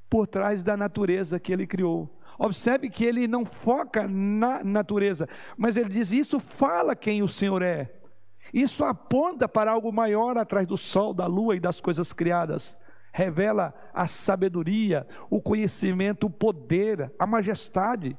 [0.08, 2.16] por trás da natureza que ele criou.
[2.38, 7.60] Observe que ele não foca na natureza, mas ele diz: Isso fala quem o Senhor
[7.60, 7.99] é.
[8.52, 12.76] Isso aponta para algo maior atrás do sol, da lua e das coisas criadas.
[13.12, 18.16] Revela a sabedoria, o conhecimento, o poder, a majestade.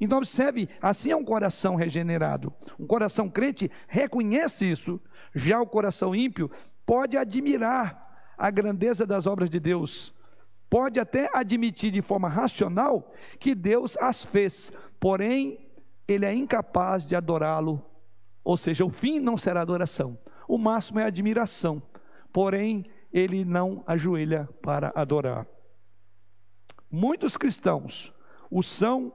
[0.00, 2.52] Então, observe: assim é um coração regenerado.
[2.78, 5.00] Um coração crente reconhece isso.
[5.34, 6.50] Já o coração ímpio
[6.84, 10.12] pode admirar a grandeza das obras de Deus,
[10.68, 15.70] pode até admitir de forma racional que Deus as fez, porém
[16.08, 17.91] ele é incapaz de adorá-lo.
[18.44, 20.18] Ou seja, o fim não será adoração.
[20.48, 21.82] O máximo é admiração.
[22.32, 25.46] Porém, ele não ajoelha para adorar.
[26.90, 28.12] Muitos cristãos
[28.50, 29.12] o são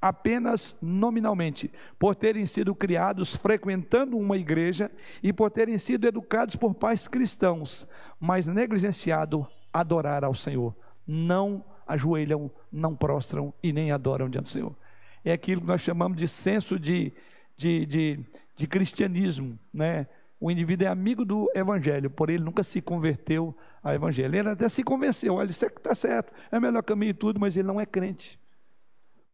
[0.00, 4.90] apenas nominalmente, por terem sido criados frequentando uma igreja
[5.22, 7.86] e por terem sido educados por pais cristãos,
[8.20, 10.74] mas negligenciado adorar ao Senhor.
[11.06, 14.76] Não ajoelham, não prostram e nem adoram diante do Senhor.
[15.24, 17.12] É aquilo que nós chamamos de senso de,
[17.56, 18.20] de, de,
[18.56, 20.06] de cristianismo, né?
[20.38, 24.36] O indivíduo é amigo do evangelho, porém ele nunca se converteu ao evangelho.
[24.36, 27.56] Ele até se convenceu, olha, isso está certo, é o melhor caminho e tudo, mas
[27.56, 28.38] ele não é crente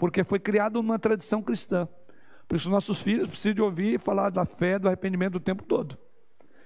[0.03, 1.89] porque foi criado numa tradição cristã.
[2.49, 5.97] Por isso, nossos filhos precisam de ouvir falar da fé, do arrependimento o tempo todo.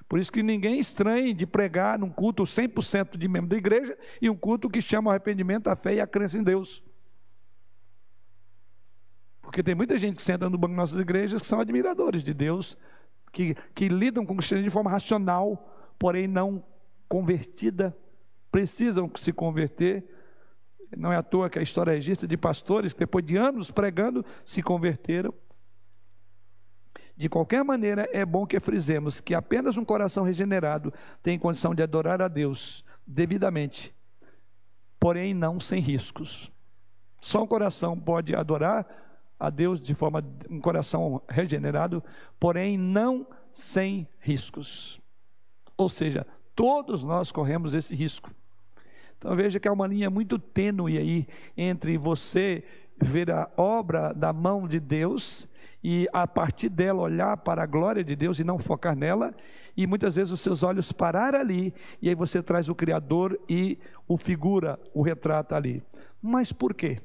[0.09, 4.31] Por isso que ninguém estranhe de pregar num culto 100% de membro da igreja e
[4.31, 6.83] um culto que chama arrependimento, a fé e a crença em Deus.
[9.57, 12.35] Porque tem muita gente que senta no banco de nossas igrejas que são admiradores de
[12.35, 12.77] Deus,
[13.33, 16.63] que, que lidam com o cristianismo de forma racional, porém não
[17.09, 17.97] convertida,
[18.53, 20.05] precisam se converter
[20.95, 24.23] não é à toa que a história registra de pastores que, depois de anos pregando,
[24.45, 25.33] se converteram.
[27.17, 30.93] De qualquer maneira, é bom que frisemos que apenas um coração regenerado
[31.23, 33.95] tem condição de adorar a Deus devidamente,
[35.01, 36.53] porém não sem riscos.
[37.23, 39.06] Só um coração pode adorar
[39.39, 42.03] a Deus de forma um coração regenerado,
[42.39, 45.01] porém não sem riscos.
[45.77, 48.31] Ou seja, todos nós corremos esse risco.
[49.19, 51.27] Então veja que há uma linha muito tênue aí
[51.57, 52.65] entre você
[52.99, 55.47] ver a obra da mão de Deus
[55.83, 59.35] e a partir dela olhar para a glória de Deus e não focar nela,
[59.77, 63.79] e muitas vezes os seus olhos parar ali, e aí você traz o Criador e
[64.09, 65.83] o figura, o retrata ali.
[66.21, 66.99] Mas por quê?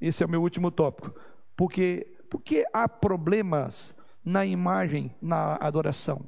[0.00, 1.12] Esse é o meu último tópico.
[1.56, 3.94] Porque, porque há problemas
[4.24, 6.22] na imagem, na adoração.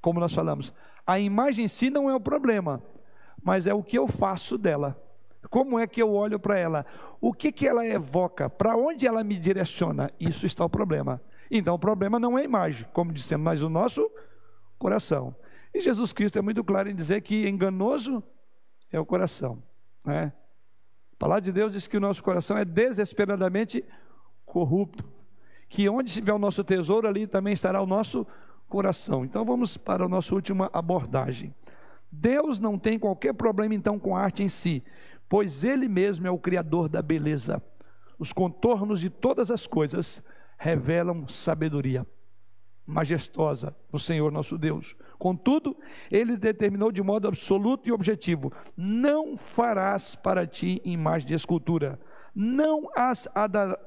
[0.00, 0.72] Como nós falamos,
[1.06, 2.82] a imagem em si não é o problema,
[3.42, 5.00] mas é o que eu faço dela.
[5.50, 6.86] Como é que eu olho para ela?
[7.20, 8.50] O que, que ela evoca?
[8.50, 10.10] Para onde ela me direciona?
[10.18, 11.20] Isso está o problema.
[11.50, 14.10] Então o problema não é a imagem, como dissemos, mas o nosso
[14.78, 15.34] coração.
[15.72, 18.22] E Jesus Cristo é muito claro em dizer que enganoso
[18.90, 19.62] é o coração.
[20.04, 20.32] Né?
[21.12, 23.84] A palavra de Deus diz que o nosso coração é desesperadamente
[24.56, 25.04] corrupto.
[25.68, 28.26] Que onde estiver o nosso tesouro, ali também estará o nosso
[28.66, 29.22] coração.
[29.22, 31.54] Então vamos para a nossa última abordagem.
[32.10, 34.82] Deus não tem qualquer problema então com a arte em si,
[35.28, 37.62] pois Ele mesmo é o Criador da beleza.
[38.18, 40.22] Os contornos de todas as coisas
[40.56, 42.06] revelam sabedoria
[42.86, 44.96] majestosa no Senhor nosso Deus.
[45.18, 45.76] Contudo,
[46.10, 52.00] Ele determinou de modo absoluto e objetivo: não farás para ti imagem de escultura,
[52.36, 53.26] não as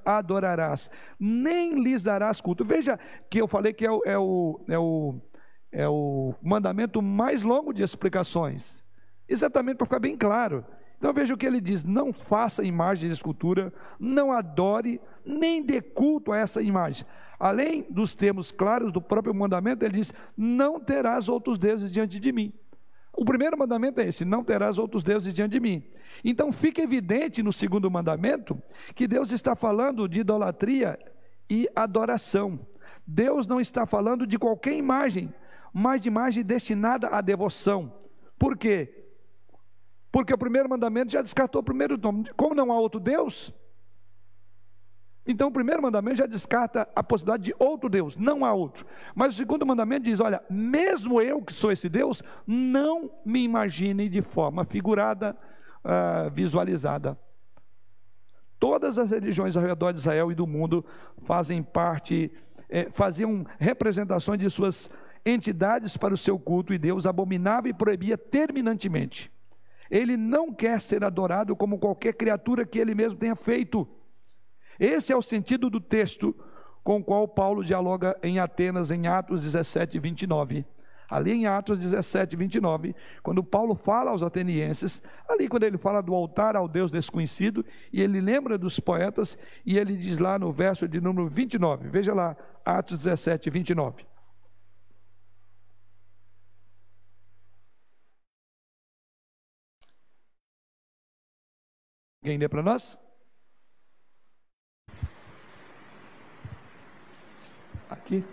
[0.03, 0.89] adorarás,
[1.19, 2.65] nem lhes darás culto.
[2.65, 5.21] Veja que eu falei que é o, é o, é o
[5.71, 8.83] é o mandamento mais longo de explicações,
[9.27, 10.65] exatamente para ficar bem claro.
[10.97, 15.81] Então veja o que ele diz: não faça imagem de escultura, não adore, nem dê
[15.81, 17.05] culto a essa imagem.
[17.39, 22.31] Além dos termos claros do próprio mandamento, ele diz: não terás outros deuses diante de
[22.31, 22.53] mim.
[23.13, 25.83] O primeiro mandamento é esse: não terás outros deuses diante de mim.
[26.23, 28.61] Então fica evidente no segundo mandamento
[28.95, 30.97] que Deus está falando de idolatria
[31.49, 32.59] e adoração.
[33.05, 35.33] Deus não está falando de qualquer imagem,
[35.73, 37.93] mas de imagem destinada à devoção.
[38.37, 39.07] Por quê?
[40.11, 42.29] Porque o primeiro mandamento já descartou o primeiro nome.
[42.35, 43.53] Como não há outro Deus,
[45.31, 48.83] então o primeiro mandamento já descarta a possibilidade de outro Deus, não há outro.
[49.13, 54.09] Mas o segundo mandamento diz: olha, mesmo eu que sou esse Deus, não me imagine
[54.09, 55.37] de forma figurada,
[55.85, 57.15] uh, visualizada.
[58.57, 60.83] Todas as religiões ao redor de Israel e do mundo
[61.23, 62.31] fazem parte,
[62.67, 64.89] eh, faziam representações de suas
[65.23, 69.31] entidades para o seu culto e Deus abominava e proibia terminantemente.
[69.91, 73.87] Ele não quer ser adorado como qualquer criatura que ele mesmo tenha feito.
[74.79, 76.35] Esse é o sentido do texto
[76.83, 80.65] com o qual Paulo dialoga em Atenas, em Atos 17, 29.
[81.09, 86.13] Ali em Atos 17, 29, quando Paulo fala aos atenienses, ali quando ele fala do
[86.13, 90.87] altar ao Deus desconhecido, e ele lembra dos poetas, e ele diz lá no verso
[90.87, 94.05] de número 29, veja lá, Atos 17, 29.
[102.21, 103.08] Alguém lê para nós?
[107.89, 108.23] Aqui.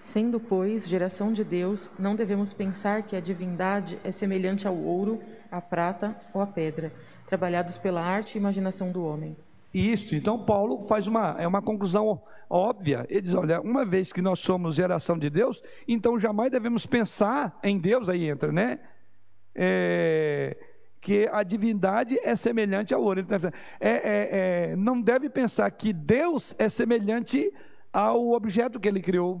[0.00, 5.20] Sendo, pois, geração de Deus, não devemos pensar que a divindade é semelhante ao ouro,
[5.50, 6.92] à prata ou à pedra,
[7.26, 9.36] trabalhados pela arte e imaginação do homem.
[9.74, 13.04] Isso, então Paulo faz uma, é uma conclusão óbvia.
[13.08, 17.58] Ele diz: olha, uma vez que nós somos geração de Deus, então jamais devemos pensar
[17.62, 18.78] em Deus, aí entra, né?
[19.54, 20.56] É,
[21.00, 23.24] que a divindade é semelhante ao ouro.
[23.24, 23.36] Tá
[23.80, 24.28] é, é,
[24.70, 27.52] é, não deve pensar que Deus é semelhante
[27.96, 29.40] ao objeto que ele criou.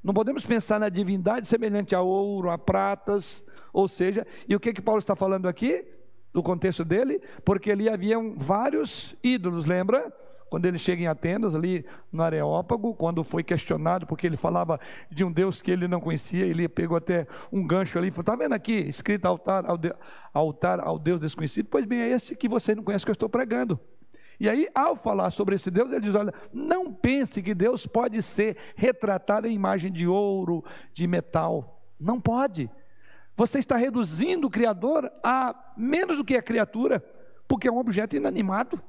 [0.00, 4.72] Não podemos pensar na divindade semelhante a ouro, a pratas, ou seja, e o que
[4.72, 5.84] que Paulo está falando aqui?
[6.32, 10.14] Do contexto dele, porque ali haviam vários ídolos, lembra?
[10.48, 14.78] quando ele chega em Atenas, ali no Areópago, quando foi questionado, porque ele falava
[15.10, 18.22] de um Deus que ele não conhecia, ele pegou até um gancho ali e falou:
[18.22, 19.92] Está vendo aqui, escrito altar ao, de,
[20.32, 21.66] altar ao Deus desconhecido?
[21.68, 23.80] Pois bem, é esse que você não conhece que eu estou pregando.
[24.38, 28.22] E aí, ao falar sobre esse Deus, ele diz: Olha, não pense que Deus pode
[28.22, 31.82] ser retratado em imagem de ouro, de metal.
[31.98, 32.70] Não pode.
[33.36, 37.04] Você está reduzindo o Criador a menos do que a criatura,
[37.46, 38.80] porque é um objeto inanimado.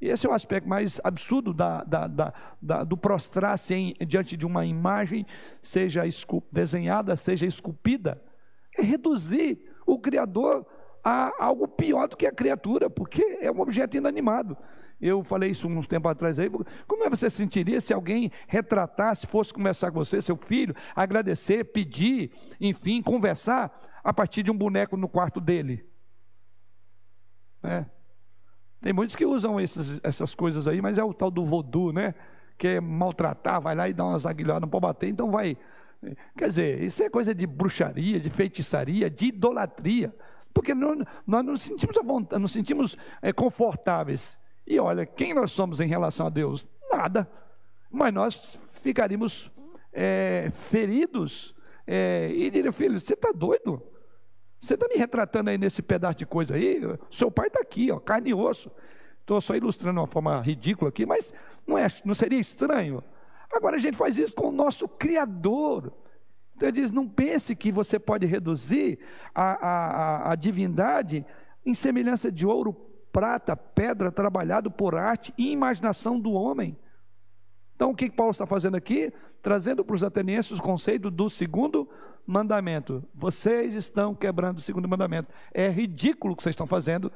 [0.00, 4.64] E esse é o aspecto mais absurdo da, da, da, do prostrar-se diante de uma
[4.64, 5.26] imagem,
[5.60, 6.02] seja
[6.50, 8.22] desenhada, seja esculpida.
[8.78, 10.66] É reduzir o Criador
[11.04, 14.56] a algo pior do que a criatura, porque é um objeto inanimado.
[15.00, 16.50] Eu falei isso uns tempo atrás aí.
[16.86, 20.74] Como é que você se sentiria se alguém retratasse, fosse conversar com você, seu filho,
[20.94, 25.88] agradecer, pedir, enfim, conversar a partir de um boneco no quarto dele?
[27.62, 27.86] É.
[28.82, 32.14] Tem muitos que usam esses, essas coisas aí, mas é o tal do voodoo, né?
[32.58, 35.56] Que é maltratar, vai lá e dá umas aguilhadas, não pode bater, então vai.
[36.36, 40.14] Quer dizer, isso é coisa de bruxaria, de feitiçaria, de idolatria.
[40.52, 44.38] Porque nós, nós não sentimos, vontade, sentimos é, confortáveis.
[44.66, 46.66] E olha, quem nós somos em relação a Deus?
[46.90, 47.30] Nada.
[47.90, 49.50] Mas nós ficaríamos
[49.92, 51.54] é, feridos
[51.86, 53.82] é, e diria, filho, você está doido?
[54.60, 56.80] Você está me retratando aí nesse pedaço de coisa aí?
[57.10, 58.70] Seu pai está aqui, ó, carne e osso.
[59.20, 61.32] Estou só ilustrando de uma forma ridícula aqui, mas
[61.66, 63.02] não, é, não seria estranho?
[63.50, 65.92] Agora a gente faz isso com o nosso Criador.
[66.60, 68.98] Então ele diz: não pense que você pode reduzir
[69.34, 71.24] a, a, a divindade
[71.64, 72.74] em semelhança de ouro,
[73.10, 76.76] prata, pedra, trabalhado por arte e imaginação do homem.
[77.74, 79.10] Então o que Paulo está fazendo aqui?
[79.40, 81.88] Trazendo para os atenienses o conceito do segundo
[82.26, 83.02] mandamento.
[83.14, 85.32] Vocês estão quebrando o segundo mandamento.
[85.54, 87.10] É ridículo o que vocês estão fazendo,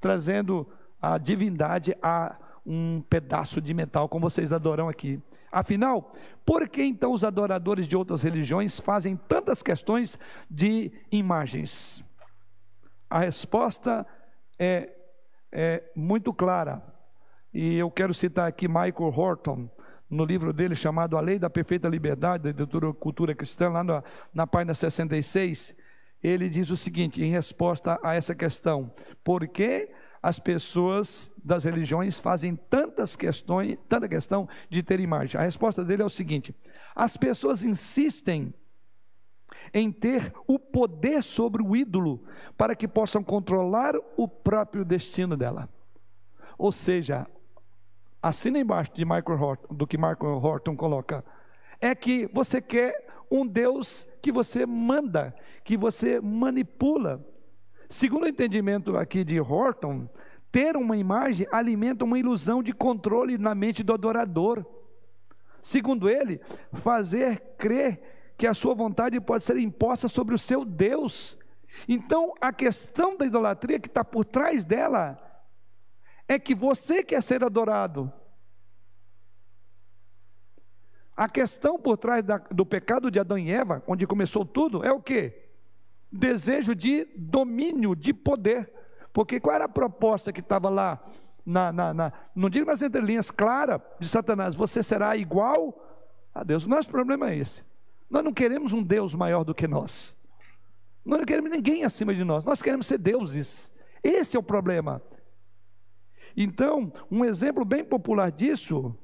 [0.00, 0.66] trazendo
[1.00, 2.36] a divindade a
[2.66, 5.20] um pedaço de metal, como vocês adoram aqui.
[5.50, 6.12] Afinal,
[6.44, 12.04] por que então os adoradores de outras religiões fazem tantas questões de imagens?
[13.08, 14.06] A resposta
[14.58, 14.90] é,
[15.50, 16.82] é muito clara.
[17.52, 19.68] E eu quero citar aqui Michael Horton,
[20.08, 24.02] no livro dele chamado A Lei da Perfeita Liberdade, da Cultura Cristã, lá na,
[24.34, 25.74] na página 66,
[26.22, 28.92] ele diz o seguinte, em resposta a essa questão:
[29.24, 29.88] por que
[30.22, 35.40] as pessoas das religiões fazem tantas questões, tanta questão de ter imagem?
[35.40, 36.54] A resposta dele é o seguinte:
[36.94, 38.52] as pessoas insistem
[39.72, 42.24] em ter o poder sobre o ídolo
[42.56, 45.68] para que possam controlar o próprio destino dela.
[46.56, 47.26] Ou seja,
[48.22, 51.24] assina embaixo de Michael Horton, do que Michael Horton coloca,
[51.80, 57.24] é que você quer um Deus que você manda, que você manipula.
[57.90, 60.08] Segundo o entendimento aqui de Horton,
[60.52, 64.64] ter uma imagem alimenta uma ilusão de controle na mente do adorador.
[65.60, 66.40] Segundo ele,
[66.72, 71.36] fazer crer que a sua vontade pode ser imposta sobre o seu Deus.
[71.88, 75.18] Então, a questão da idolatria que está por trás dela
[76.28, 78.10] é que você quer ser adorado.
[81.16, 84.92] A questão por trás da, do pecado de Adão e Eva, onde começou tudo, é
[84.92, 85.39] o que?
[86.12, 88.72] Desejo de domínio, de poder.
[89.12, 91.02] Porque qual era a proposta que estava lá,
[91.44, 95.74] na, na, na, não digo nas entrelinhas, clara, de Satanás: você será igual
[96.34, 96.64] a Deus.
[96.64, 97.62] O nosso problema é esse.
[98.08, 100.16] Nós não queremos um Deus maior do que nós.
[101.04, 102.44] Nós não queremos ninguém acima de nós.
[102.44, 103.72] Nós queremos ser deuses.
[104.02, 105.02] Esse é o problema.
[106.36, 108.96] Então, um exemplo bem popular disso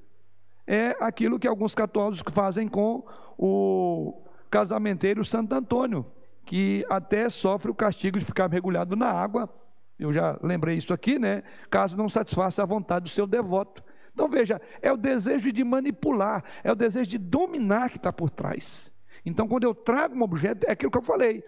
[0.67, 3.07] é aquilo que alguns católicos fazem com
[3.39, 6.07] o casamenteiro Santo Antônio,
[6.47, 9.51] que até sofre o castigo de ficar mergulhado na água.
[9.99, 11.43] Eu já lembrei isso aqui, né?
[11.69, 13.83] Caso não satisfaça a vontade do seu devoto.
[14.15, 18.31] Então veja, é o desejo de manipular, é o desejo de dominar que está por
[18.31, 18.91] trás.
[19.27, 21.43] Então, quando eu trago um objeto, é aquilo que eu falei.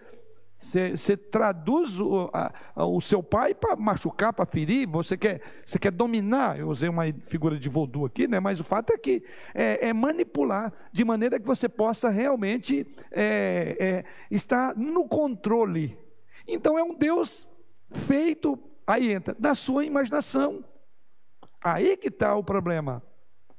[0.59, 2.51] Você, traduz o, a,
[2.85, 6.59] o, seu pai para machucar, para ferir, você quer, você quer dominar.
[6.59, 8.41] Eu usei uma figura de voodoo aqui, né?
[8.41, 9.23] mas o fato é que
[9.55, 15.97] é, é manipular de maneira que você possa realmente é, é, estar no controle.
[16.45, 17.47] Então é um Deus
[17.91, 20.63] feito, aí entra, da sua imaginação.
[21.63, 23.01] Aí que está o problema.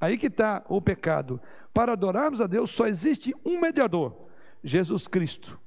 [0.00, 1.40] Aí que está o pecado.
[1.72, 4.28] Para adorarmos a Deus só existe um mediador:
[4.64, 5.59] Jesus Cristo.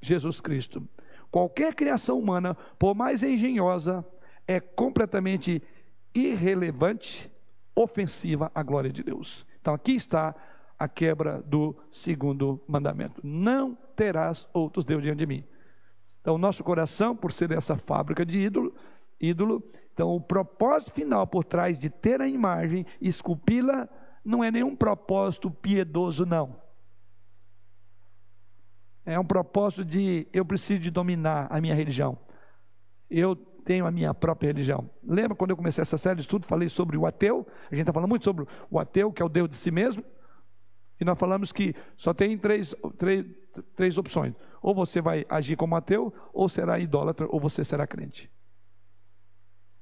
[0.00, 0.86] Jesus Cristo.
[1.30, 4.04] Qualquer criação humana, por mais engenhosa,
[4.46, 5.62] é completamente
[6.14, 7.30] irrelevante,
[7.74, 9.46] ofensiva à glória de Deus.
[9.60, 10.34] Então aqui está
[10.78, 15.44] a quebra do segundo mandamento: Não terás outros deuses diante de mim.
[16.20, 18.74] Então, nosso coração, por ser essa fábrica de ídolo,
[19.20, 23.88] ídolo, então o propósito final por trás de ter a imagem esculpi-la
[24.24, 26.56] não é nenhum propósito piedoso, não.
[29.08, 32.18] É um propósito de eu preciso de dominar a minha religião.
[33.08, 34.90] Eu tenho a minha própria religião.
[35.02, 37.46] Lembra quando eu comecei essa série de estudo, falei sobre o ateu?
[37.70, 40.04] A gente está falando muito sobre o ateu, que é o Deus de si mesmo.
[41.00, 43.24] E nós falamos que só tem três, três,
[43.74, 44.34] três opções.
[44.60, 48.30] Ou você vai agir como ateu, ou será idólatra, ou você será crente.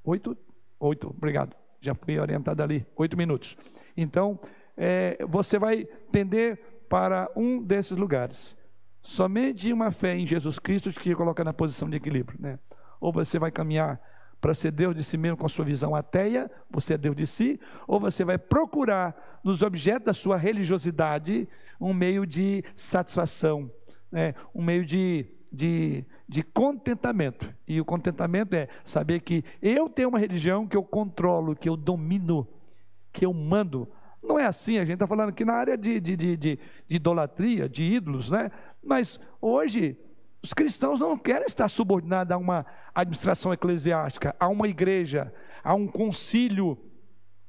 [0.05, 0.37] Oito?
[0.79, 1.53] Oito, obrigado.
[1.81, 2.87] Já fui orientado ali.
[2.95, 3.57] Oito minutos.
[3.97, 4.39] Então,
[4.77, 6.57] é, você vai pender
[6.87, 8.55] para um desses lugares.
[9.07, 12.37] Somente uma fé em Jesus Cristo te coloca na posição de equilíbrio.
[12.41, 12.59] Né?
[12.99, 14.01] Ou você vai caminhar
[14.41, 17.25] para ser Deus de si mesmo com a sua visão ateia, você é Deus de
[17.25, 21.47] si, ou você vai procurar nos objetos da sua religiosidade
[21.79, 23.71] um meio de satisfação,
[24.11, 24.35] né?
[24.53, 27.49] um meio de, de, de contentamento.
[27.65, 31.77] E o contentamento é saber que eu tenho uma religião que eu controlo, que eu
[31.77, 32.45] domino,
[33.13, 33.87] que eu mando.
[34.21, 36.95] Não é assim, a gente está falando aqui na área de, de, de, de, de
[36.95, 38.51] idolatria, de ídolos, né?
[38.87, 39.97] Mas hoje
[40.41, 42.65] os cristãos não querem estar subordinados a uma
[42.95, 45.33] administração eclesiástica, a uma igreja,
[45.63, 46.77] a um concílio.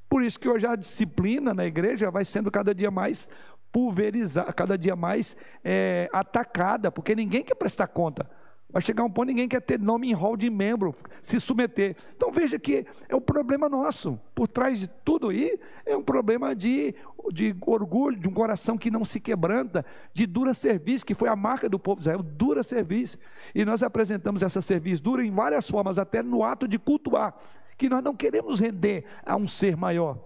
[0.08, 3.28] Por isso que hoje a disciplina na igreja vai sendo cada dia mais
[3.70, 8.28] pulverizada, cada dia mais é, atacada, porque ninguém quer prestar conta.
[8.70, 11.96] Vai chegar um ponto ninguém quer ter nome em hall de membro, se submeter.
[12.14, 14.20] Então veja que é um problema nosso.
[14.34, 16.94] Por trás de tudo aí é um problema de,
[17.32, 21.36] de orgulho, de um coração que não se quebranta, de dura serviço, que foi a
[21.36, 23.16] marca do povo de Israel, dura serviço.
[23.54, 27.34] E nós apresentamos essa serviço dura em várias formas, até no ato de cultuar,
[27.78, 30.18] que nós não queremos render a um ser maior.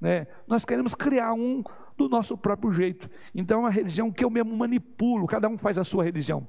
[0.00, 0.26] Né?
[0.46, 1.62] Nós queremos criar um
[1.98, 3.10] do nosso próprio jeito.
[3.34, 6.48] Então é uma religião que eu mesmo manipulo, cada um faz a sua religião.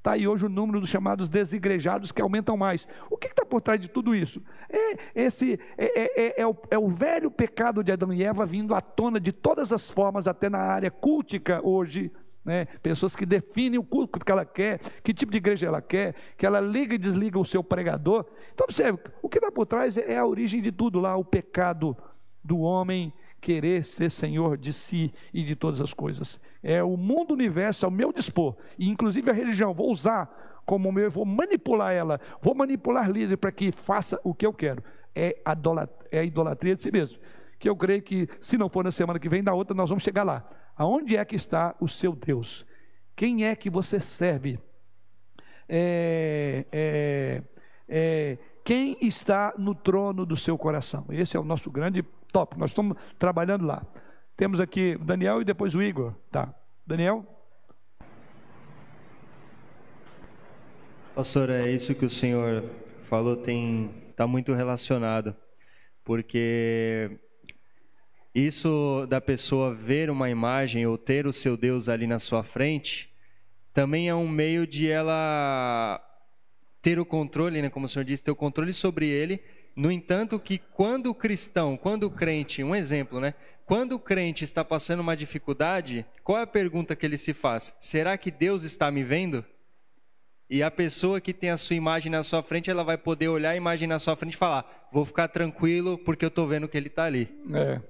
[0.00, 2.88] Está aí hoje o número dos chamados desigrejados que aumentam mais.
[3.10, 4.42] O que está por trás de tudo isso?
[4.66, 8.46] É, esse, é, é, é, é, o, é o velho pecado de Adão e Eva
[8.46, 12.10] vindo à tona de todas as formas, até na área cultica hoje.
[12.42, 12.64] Né?
[12.82, 16.46] Pessoas que definem o culto que ela quer, que tipo de igreja ela quer, que
[16.46, 18.24] ela liga e desliga o seu pregador.
[18.54, 21.94] Então, observe, o que está por trás é a origem de tudo lá, o pecado
[22.42, 26.40] do homem querer ser senhor de si e de todas as coisas.
[26.62, 30.92] É o mundo, o universo ao meu dispor, e inclusive a religião, vou usar como
[30.92, 34.82] meu, vou manipular ela, vou manipular líder para que faça o que eu quero.
[35.14, 35.56] É a,
[36.12, 37.18] é a idolatria de si mesmo.
[37.58, 40.04] Que eu creio que, se não for na semana que vem, na outra, nós vamos
[40.04, 40.48] chegar lá.
[40.76, 42.64] Aonde é que está o seu Deus?
[43.16, 44.58] Quem é que você serve?
[45.68, 47.42] É, é,
[47.88, 51.04] é, quem está no trono do seu coração?
[51.10, 52.58] Esse é o nosso grande top.
[52.58, 53.84] Nós estamos trabalhando lá.
[54.36, 56.14] Temos aqui o Daniel e depois o Igor.
[56.30, 56.54] Tá.
[56.86, 57.24] Daniel?
[61.14, 62.64] Pastor, é isso que o senhor
[63.02, 65.34] falou tem está muito relacionado,
[66.04, 67.18] porque
[68.34, 73.10] isso da pessoa ver uma imagem ou ter o seu Deus ali na sua frente,
[73.72, 76.00] também é um meio de ela
[76.82, 79.42] ter o controle, né, como o senhor disse, ter o controle sobre ele
[79.74, 83.34] no entanto, que quando o cristão, quando o crente, um exemplo, né?
[83.64, 87.72] Quando o crente está passando uma dificuldade, qual é a pergunta que ele se faz?
[87.80, 89.44] Será que Deus está me vendo?
[90.48, 93.50] E a pessoa que tem a sua imagem na sua frente, ela vai poder olhar
[93.50, 96.76] a imagem na sua frente e falar: vou ficar tranquilo porque eu estou vendo que
[96.76, 97.32] ele está ali.
[97.54, 97.80] É.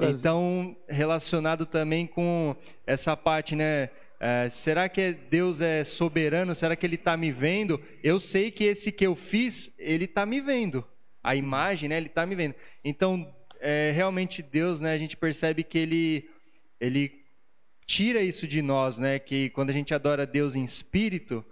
[0.00, 3.90] Então, relacionado também com essa parte, né?
[4.20, 6.54] É, será que Deus é soberano?
[6.54, 7.80] Será que Ele está me vendo?
[8.02, 10.84] Eu sei que esse que eu fiz, Ele está me vendo
[11.28, 11.98] a imagem, né?
[11.98, 12.54] Ele está me vendo.
[12.82, 13.30] Então,
[13.60, 14.94] é, realmente Deus, né?
[14.94, 16.28] A gente percebe que ele
[16.80, 17.12] ele
[17.84, 19.18] tira isso de nós, né?
[19.18, 21.44] Que quando a gente adora Deus em espírito,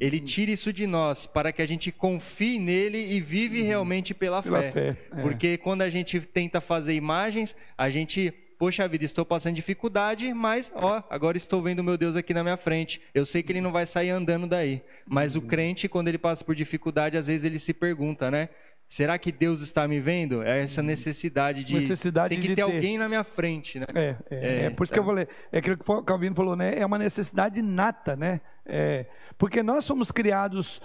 [0.00, 4.42] ele tira isso de nós para que a gente confie nele e vive realmente pela,
[4.42, 4.72] pela fé.
[4.72, 5.20] fé é.
[5.20, 10.70] Porque quando a gente tenta fazer imagens, a gente poxa vida, estou passando dificuldade, mas
[10.74, 13.00] ó, agora estou vendo meu Deus aqui na minha frente.
[13.14, 14.82] Eu sei que ele não vai sair andando daí.
[15.06, 18.48] Mas o crente, quando ele passa por dificuldade, às vezes ele se pergunta, né?
[18.88, 20.42] Será que Deus está me vendo?
[20.42, 23.86] É essa necessidade de necessidade tem que ter, ter, alguém na minha frente, né?
[23.94, 24.94] É, é, é, é por isso tá.
[24.94, 26.78] que eu falei, é aquilo que o Calvino falou, né?
[26.78, 28.40] É uma necessidade nata, né?
[28.64, 29.04] É,
[29.36, 30.80] porque nós somos criados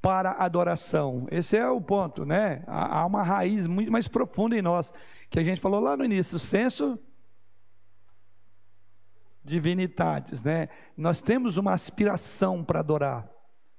[0.00, 1.26] para adoração.
[1.32, 2.62] Esse é o ponto, né?
[2.66, 4.92] Há uma raiz muito mais profunda em nós,
[5.28, 6.96] que a gente falou lá no início, o senso
[9.44, 10.68] divinidades, né?
[10.96, 13.28] Nós temos uma aspiração para adorar.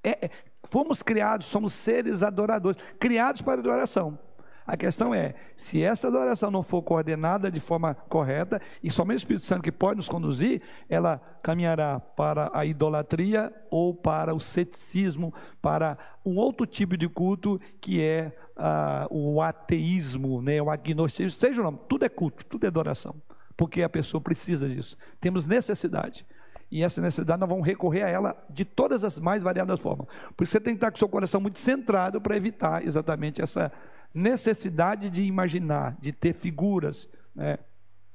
[0.03, 0.29] É, é,
[0.73, 4.17] fomos criados, somos seres adoradores, criados para adoração.
[4.65, 9.19] A questão é, se essa adoração não for coordenada de forma correta, e somente o
[9.19, 15.31] Espírito Santo que pode nos conduzir, ela caminhará para a idolatria ou para o ceticismo,
[15.61, 15.95] para
[16.25, 21.63] um outro tipo de culto que é uh, o ateísmo, né, o agnosticismo, seja o
[21.63, 23.15] nome, tudo é culto, tudo é adoração
[23.55, 24.97] porque a pessoa precisa disso.
[25.21, 26.25] Temos necessidade.
[26.73, 30.07] E essa necessidade nós vamos recorrer a ela de todas as mais variadas formas.
[30.35, 33.43] Por isso você tem que estar com o seu coração muito centrado para evitar exatamente
[33.43, 33.71] essa
[34.11, 37.07] necessidade de imaginar, de ter figuras.
[37.35, 37.59] Né?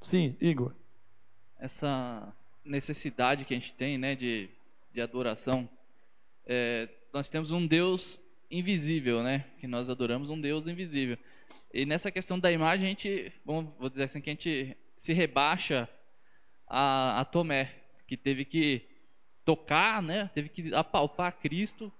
[0.00, 0.74] Sim, Igor.
[1.56, 4.50] Essa necessidade que a gente tem né, de,
[4.92, 5.68] de adoração,
[6.44, 8.18] é, nós temos um Deus
[8.50, 9.44] invisível, né?
[9.60, 11.16] Que nós adoramos um Deus invisível.
[11.72, 15.12] E nessa questão da imagem, a gente, vamos, vou dizer assim, que a gente se
[15.12, 15.88] rebaixa
[16.66, 17.77] a, a Tomé,
[18.08, 18.82] que teve que
[19.44, 20.30] tocar, né?
[20.34, 21.92] Teve que apalpar Cristo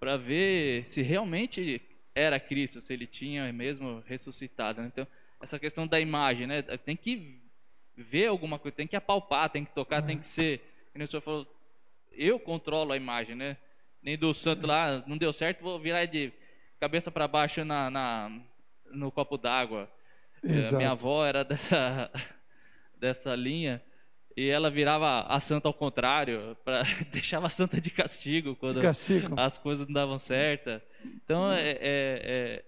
[0.00, 1.80] para ver se realmente
[2.14, 4.80] era Cristo, se ele tinha mesmo ressuscitado.
[4.80, 4.88] Né?
[4.88, 5.06] Então,
[5.40, 6.62] essa questão da imagem, né?
[6.62, 7.38] Tem que
[7.94, 10.60] ver alguma coisa, tem que apalpar, tem que tocar, tem que ser.
[10.92, 11.46] Como o senhor falou,
[12.12, 13.58] eu controlo a imagem, né?
[14.02, 16.32] Nem do santo lá, não deu certo, vou virar de
[16.80, 18.40] cabeça para baixo na, na,
[18.86, 19.90] no copo d'água.
[20.42, 20.76] Exato.
[20.76, 22.10] Minha avó era dessa,
[22.98, 23.82] dessa linha
[24.36, 26.82] e ela virava a santa ao contrário, pra,
[27.12, 29.34] deixava a santa de castigo quando de castigo.
[29.38, 30.80] as coisas não davam certo.
[31.24, 32.64] Então, é, é, é,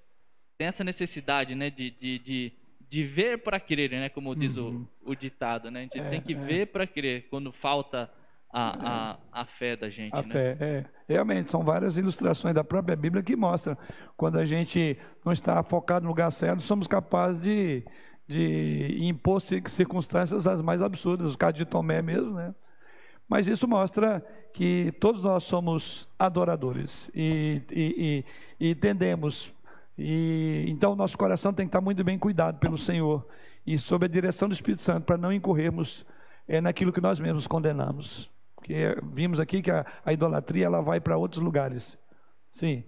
[0.58, 2.52] tem essa necessidade né, de, de, de,
[2.88, 4.86] de ver para crer, né, como diz uhum.
[5.02, 5.70] o, o, ditado.
[5.70, 5.80] Né?
[5.80, 6.38] A gente é, tem que é.
[6.38, 8.10] ver para crer quando falta
[8.52, 10.14] a, a, a fé da gente.
[10.14, 10.28] A né?
[10.28, 10.84] fé, é.
[11.08, 13.76] Realmente, são várias ilustrações da própria Bíblia que mostram
[14.16, 17.84] quando a gente não está focado no lugar certo, somos capazes de,
[18.26, 22.54] de impor circunstâncias as mais absurdas, o caso de Tomé mesmo, né?
[23.28, 28.24] Mas isso mostra que todos nós somos adoradores e, e,
[28.60, 29.52] e, e tendemos.
[29.96, 33.26] E, então, nosso coração tem que estar muito bem cuidado pelo Senhor
[33.66, 36.04] e sob a direção do Espírito Santo para não incorrermos
[36.46, 38.30] é, naquilo que nós mesmos condenamos.
[38.54, 41.98] Porque vimos aqui que a, a idolatria ela vai para outros lugares.
[42.52, 42.84] Sim.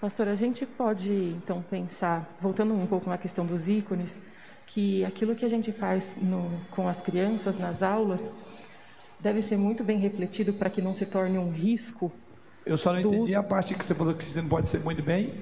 [0.00, 4.18] Pastor, a gente pode então pensar, voltando um pouco na questão dos ícones,
[4.66, 8.32] que aquilo que a gente faz no, com as crianças nas aulas
[9.20, 12.10] deve ser muito bem refletido para que não se torne um risco.
[12.64, 13.38] Eu só não entendi uso...
[13.38, 15.34] a parte que você falou que você não pode ser muito bem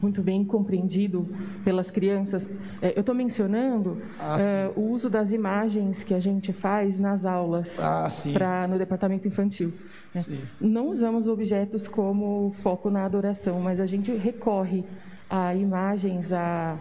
[0.00, 1.28] muito bem compreendido
[1.64, 2.50] pelas crianças.
[2.80, 7.24] É, eu estou mencionando ah, é, o uso das imagens que a gente faz nas
[7.24, 9.72] aulas ah, pra, no departamento infantil.
[10.14, 10.24] Né?
[10.60, 14.84] Não usamos objetos como foco na adoração, mas a gente recorre
[15.28, 16.78] a imagens, a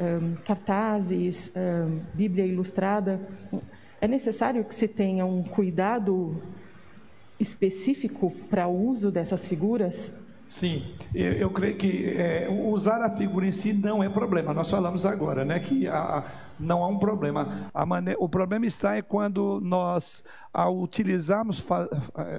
[0.00, 3.20] um, cartazes, um, Bíblia ilustrada.
[4.00, 6.42] É necessário que se tenha um cuidado
[7.38, 10.10] específico para o uso dessas figuras?
[10.48, 14.54] Sim, eu, eu creio que é, usar a figura em si não é problema.
[14.54, 16.24] Nós falamos agora, né, que a,
[16.58, 17.68] não há um problema.
[17.74, 21.88] A maneira, o problema está é quando nós, ao utilizarmos, fa,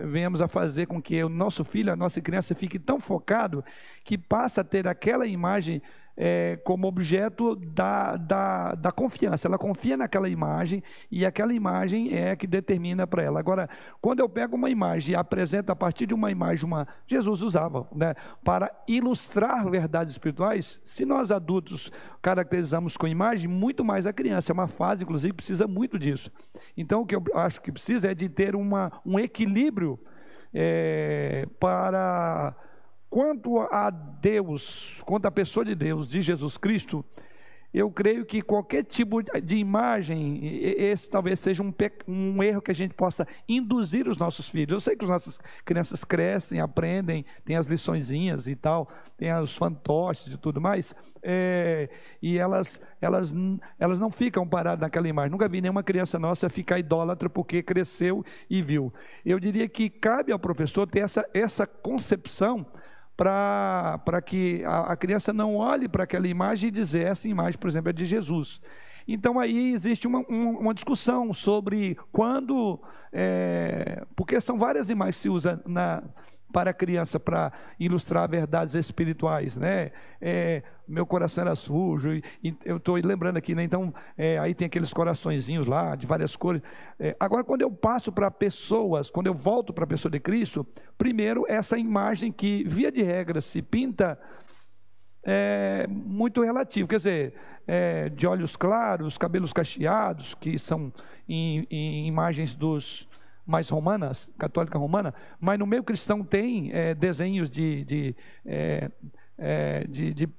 [0.05, 3.63] venhamos a fazer com que o nosso filho, a nossa criança, fique tão focado
[4.03, 5.81] que passa a ter aquela imagem
[6.17, 9.47] é, como objeto da, da, da confiança.
[9.47, 10.81] Ela confia naquela imagem
[11.11, 13.39] e aquela imagem é que determina para ela.
[13.39, 13.69] Agora,
[14.01, 17.87] quando eu pego uma imagem e apresento a partir de uma imagem, uma Jesus usava,
[17.95, 21.91] né, para ilustrar verdades espirituais, se nós adultos
[22.21, 24.51] caracterizamos com imagem, muito mais a criança.
[24.51, 26.31] É uma fase, inclusive, precisa muito disso.
[26.75, 29.99] Então, o que eu acho que precisa é de ter uma, um equilíbrio
[30.53, 32.55] é, para
[33.09, 37.05] Quanto a Deus, quanto à pessoa de Deus, de Jesus Cristo,
[37.73, 41.73] eu creio que qualquer tipo de imagem, esse talvez seja um,
[42.07, 44.71] um, erro que a gente possa induzir os nossos filhos.
[44.71, 49.55] Eu sei que as nossas crianças crescem, aprendem, tem as liçõezinhas e tal, tem os
[49.55, 51.89] fantoches e tudo mais, é,
[52.21, 53.33] e elas, elas,
[53.77, 55.31] elas não ficam paradas naquela imagem.
[55.31, 58.93] Nunca vi nenhuma criança nossa ficar idólatra porque cresceu e viu.
[59.25, 62.65] Eu diria que cabe ao professor ter essa, essa concepção
[63.17, 67.67] para que a, a, criança não olhe para aquela imagem e dizer essa imagem, por
[67.67, 68.61] exemplo, é de Jesus.
[69.07, 72.79] Então aí existe uma, uma, uma discussão sobre quando,
[73.11, 76.03] é, porque são várias imagens que se usa na,
[76.51, 79.91] para a criança para ilustrar verdades espirituais, né?
[80.19, 83.63] É, meu coração era sujo, e, e eu estou lembrando aqui, né?
[83.63, 86.61] Então, é, aí tem aqueles coraçõezinhos lá, de várias cores.
[86.99, 90.65] É, agora, quando eu passo para pessoas, quando eu volto para a pessoa de Cristo,
[90.97, 94.17] primeiro, essa imagem que, via de regra, se pinta
[95.29, 97.33] é muito relativo, quer dizer,
[97.67, 100.91] é, de olhos claros, cabelos cacheados, que são
[101.27, 103.05] em, em imagens dos
[103.47, 108.15] mais romanas, católica romana, mas no meio cristão tem é, desenhos de, de,
[108.45, 108.91] é,
[109.37, 110.29] é, de, de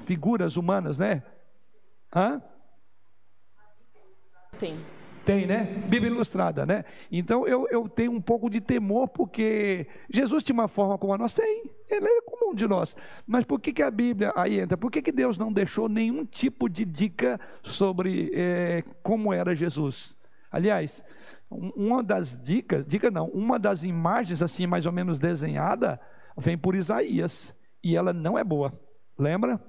[0.00, 1.22] figuras humanas, né?
[2.14, 2.42] Hã?
[4.60, 4.78] Tem.
[5.24, 5.64] Tem, né?
[5.88, 6.84] Bíblia ilustrada, né?
[7.10, 11.18] Então eu, eu tenho um pouco de temor, porque Jesus tinha uma forma como a
[11.18, 11.64] nossa, tem.
[11.88, 12.94] Ele é comum de nós.
[13.26, 14.76] Mas por que, que a Bíblia aí entra?
[14.76, 20.14] Por que, que Deus não deixou nenhum tipo de dica sobre é, como era Jesus?
[20.52, 21.02] Aliás,
[21.76, 26.00] uma das dicas, dica não, uma das imagens assim mais ou menos desenhada
[26.36, 28.72] vem por Isaías e ela não é boa.
[29.18, 29.60] Lembra?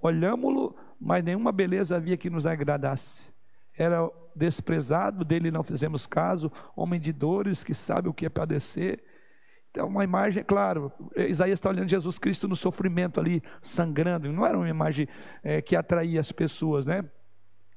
[0.00, 3.32] Olhámo-lo, mas nenhuma beleza havia que nos agradasse.
[3.76, 9.02] Era desprezado, dele não fizemos caso, homem de dores que sabe o que é padecer.
[9.70, 14.56] Então, uma imagem, claro, Isaías está olhando Jesus Cristo no sofrimento ali, sangrando, não era
[14.56, 15.08] uma imagem
[15.42, 17.04] é, que atraía as pessoas, né?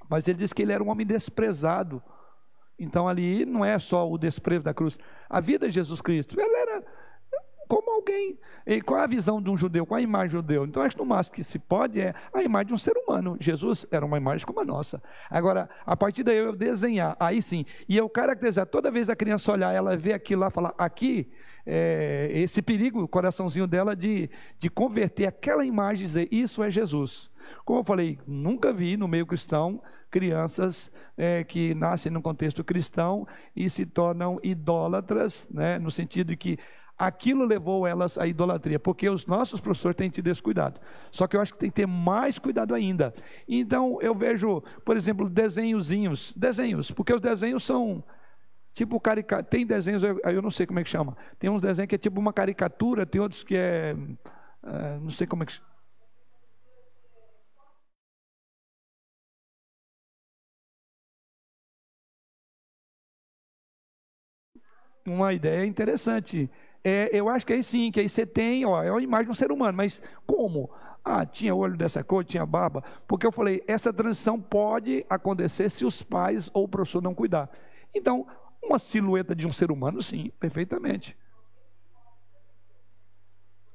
[0.10, 2.04] Mas ele diz que ele era um homem desprezado,
[2.77, 4.99] então ali não é só o desprezo da cruz.
[5.30, 6.84] A vida de Jesus Cristo, ele era
[7.68, 8.38] como alguém.
[8.66, 9.86] E qual a visão de um judeu?
[9.86, 10.66] Qual a imagem de um judeu?
[10.66, 13.38] Então, acho que no máximo que se pode é a imagem de um ser humano.
[13.40, 15.02] Jesus era uma imagem como a nossa.
[15.30, 19.52] Agora, a partir daí eu desenhar, aí sim, e eu caracterizar, toda vez a criança
[19.52, 21.30] olhar, ela vê aquilo lá, falar, aqui,
[21.66, 24.30] é, esse perigo, o coraçãozinho dela de,
[24.60, 27.30] de converter aquela imagem e dizer, isso é Jesus.
[27.64, 29.82] Como eu falei, nunca vi no meio cristão
[30.16, 36.38] crianças é, que nascem no contexto cristão e se tornam idólatras, né, no sentido de
[36.38, 36.58] que
[36.98, 40.80] aquilo levou elas à idolatria, porque os nossos professores têm tido esse cuidado.
[41.12, 43.14] Só que eu acho que tem que ter mais cuidado ainda.
[43.48, 48.04] Então eu vejo, por exemplo, desenhozinhos, desenhos, porque os desenhos são
[48.74, 49.44] tipo caricatura.
[49.44, 51.18] Tem desenhos, eu, eu não sei como é que chama.
[51.40, 53.96] Tem uns desenhos que é tipo uma caricatura, tem outros que é,
[54.64, 55.76] é não sei como é que chama
[65.06, 66.50] uma ideia interessante.
[66.88, 69.32] É, eu acho que aí sim, que aí você tem, ó, é uma imagem de
[69.32, 70.70] um ser humano, mas como?
[71.03, 72.84] Ah, tinha olho dessa cor, tinha barba.
[73.07, 77.49] Porque eu falei, essa transição pode acontecer se os pais ou o professor não cuidar.
[77.91, 78.28] Então,
[78.62, 81.18] uma silhueta de um ser humano, sim, perfeitamente.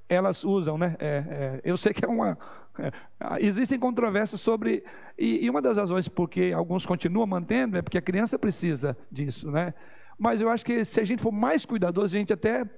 [0.09, 0.95] Elas usam, né?
[1.01, 2.39] É, é, eu sei que é uma.
[2.79, 2.93] É,
[3.41, 4.85] existem controvérsias sobre.
[5.19, 9.51] E, e uma das razões porque alguns continuam mantendo é porque a criança precisa disso,
[9.51, 9.75] né?
[10.21, 12.69] mas eu acho que se a gente for mais cuidadoso, a gente até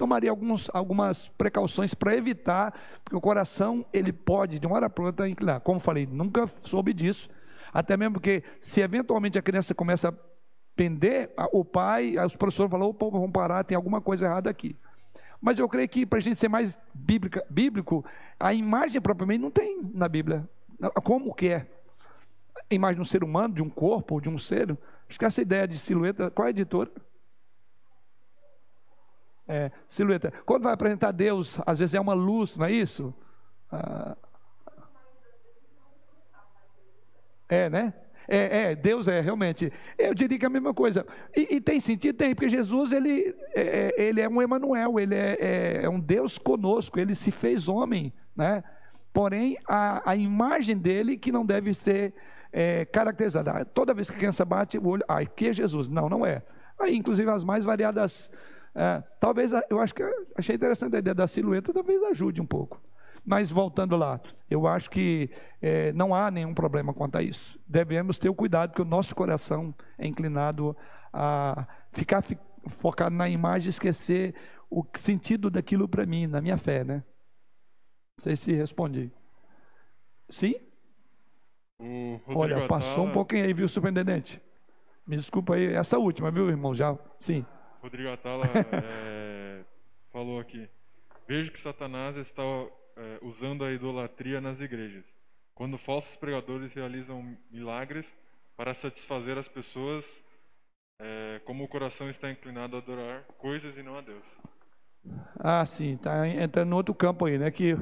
[0.00, 2.72] tomaria alguns, algumas precauções para evitar,
[3.04, 5.60] porque o coração ele pode de uma hora para outra inclinar.
[5.60, 7.28] Como falei, nunca soube disso,
[7.70, 10.14] até mesmo porque se eventualmente a criança começa a
[10.74, 14.74] pender, o pai, os professores falam, opa, vamos parar, tem alguma coisa errada aqui.
[15.38, 18.02] Mas eu creio que para a gente ser mais bíblica, bíblico,
[18.38, 20.48] a imagem propriamente não tem na Bíblia.
[21.04, 21.66] Como que é?
[22.70, 24.78] A imagem de um ser humano, de um corpo, de um ser,
[25.10, 26.88] Acho que essa ideia de silhueta, qual é a editora?
[29.52, 30.32] É, silhueta.
[30.46, 33.12] Quando vai apresentar Deus, às vezes é uma luz, não é isso?
[33.72, 34.16] Ah,
[37.48, 37.92] é, né?
[38.28, 39.72] É, é, Deus é realmente.
[39.98, 41.04] Eu diria que é a mesma coisa.
[41.36, 42.16] E, e tem sentido?
[42.16, 45.98] Tem, porque Jesus ele é, é ele é um Emanuel, ele é, é, é, um
[45.98, 48.62] Deus conosco, ele se fez homem, né?
[49.12, 52.14] Porém, a, a imagem dele que não deve ser
[52.52, 53.64] é, caracterizada.
[53.64, 55.88] Toda vez que a criança bate o olho, ai, que é Jesus?
[55.88, 56.40] Não, não é.
[56.78, 58.30] Aí, inclusive, as mais variadas.
[58.74, 60.02] É, talvez, eu acho que
[60.36, 62.80] achei interessante a ideia da silhueta, talvez ajude um pouco.
[63.24, 65.30] Mas voltando lá, eu acho que
[65.60, 67.58] é, não há nenhum problema quanto a isso.
[67.66, 70.76] Devemos ter o cuidado que o nosso coração é inclinado
[71.12, 72.38] a ficar fi,
[72.68, 74.34] focado na imagem e esquecer
[74.70, 77.04] o sentido daquilo para mim, na minha fé, né?
[78.16, 79.12] Não sei se respondi.
[80.28, 80.54] Sim?
[82.28, 84.40] Olha, passou um pouquinho aí, viu, superintendente?
[85.06, 86.74] Me desculpa aí, essa última, viu, irmão?
[86.74, 87.44] Já, sim.
[87.82, 89.62] Rodrigo Atala é,
[90.12, 90.68] falou aqui.
[91.26, 95.04] Vejo que Satanás está é, usando a idolatria nas igrejas.
[95.54, 98.06] Quando falsos pregadores realizam milagres
[98.56, 100.04] para satisfazer as pessoas,
[100.98, 104.24] é, como o coração está inclinado a adorar coisas e não a Deus.
[105.38, 107.50] Ah, sim, está entrando no outro campo aí, né?
[107.50, 107.74] Que,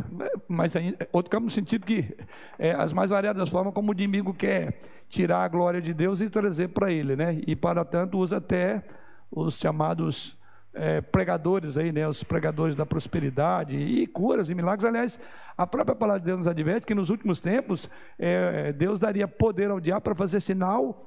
[0.46, 0.74] mas
[1.12, 2.16] outro campo no sentido que
[2.56, 6.30] é, as mais variadas formas como o inimigo quer tirar a glória de Deus e
[6.30, 7.40] trazer para ele, né?
[7.44, 8.84] E para tanto usa até
[9.30, 10.36] os chamados
[10.74, 14.84] é, pregadores aí, né, os pregadores da prosperidade e curas e milagres.
[14.84, 15.20] Aliás,
[15.56, 19.70] a própria palavra de Deus nos adverte que nos últimos tempos é, Deus daria poder
[19.70, 21.04] ao diabo para fazer sinal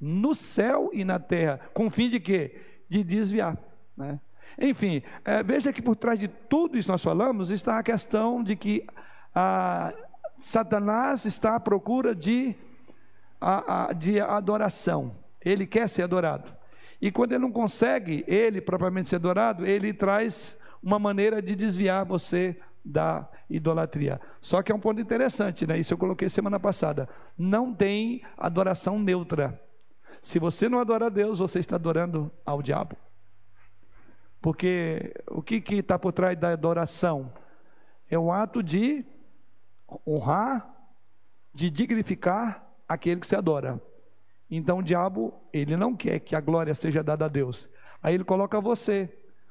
[0.00, 2.58] no céu e na terra, com o fim de quê?
[2.88, 3.58] De desviar.
[3.96, 4.18] Né?
[4.58, 8.56] Enfim, é, veja que por trás de tudo isso nós falamos está a questão de
[8.56, 8.86] que
[9.34, 9.92] a,
[10.40, 12.54] Satanás está à procura de,
[13.40, 15.14] a, a, de adoração.
[15.44, 16.59] Ele quer ser adorado.
[17.00, 22.04] E quando ele não consegue, ele propriamente ser adorado, ele traz uma maneira de desviar
[22.04, 24.20] você da idolatria.
[24.40, 25.78] Só que é um ponto interessante, né?
[25.78, 27.08] Isso eu coloquei semana passada.
[27.36, 29.60] Não tem adoração neutra.
[30.20, 32.96] Se você não adora a Deus, você está adorando ao diabo.
[34.40, 37.32] Porque o que está por trás da adoração?
[38.08, 39.04] É o ato de
[40.06, 40.68] honrar,
[41.52, 43.80] de dignificar aquele que se adora.
[44.50, 47.70] Então o diabo, ele não quer que a glória seja dada a Deus.
[48.02, 49.08] Aí ele coloca você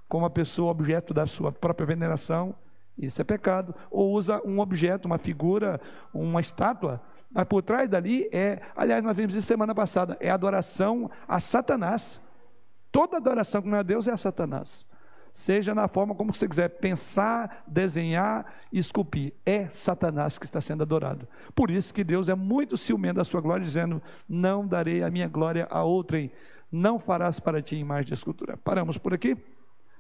[0.08, 2.56] como a pessoa objeto da sua própria veneração,
[2.98, 3.74] isso é pecado.
[3.90, 5.80] Ou usa um objeto, uma figura,
[6.14, 7.02] uma estátua,
[7.32, 12.20] mas por trás dali é, aliás, nós vimos isso semana passada, é adoração a Satanás.
[12.92, 14.86] Toda adoração que não é a Deus é a Satanás.
[15.40, 19.32] Seja na forma como você quiser pensar, desenhar, esculpir.
[19.45, 21.26] É Satanás que está sendo adorado.
[21.56, 25.30] Por isso que Deus é muito ciumento da sua glória, dizendo: Não darei a minha
[25.30, 26.30] glória a outrem,
[26.70, 28.57] não farás para ti imagem de escultura.
[28.57, 29.38] Paramos por aqui.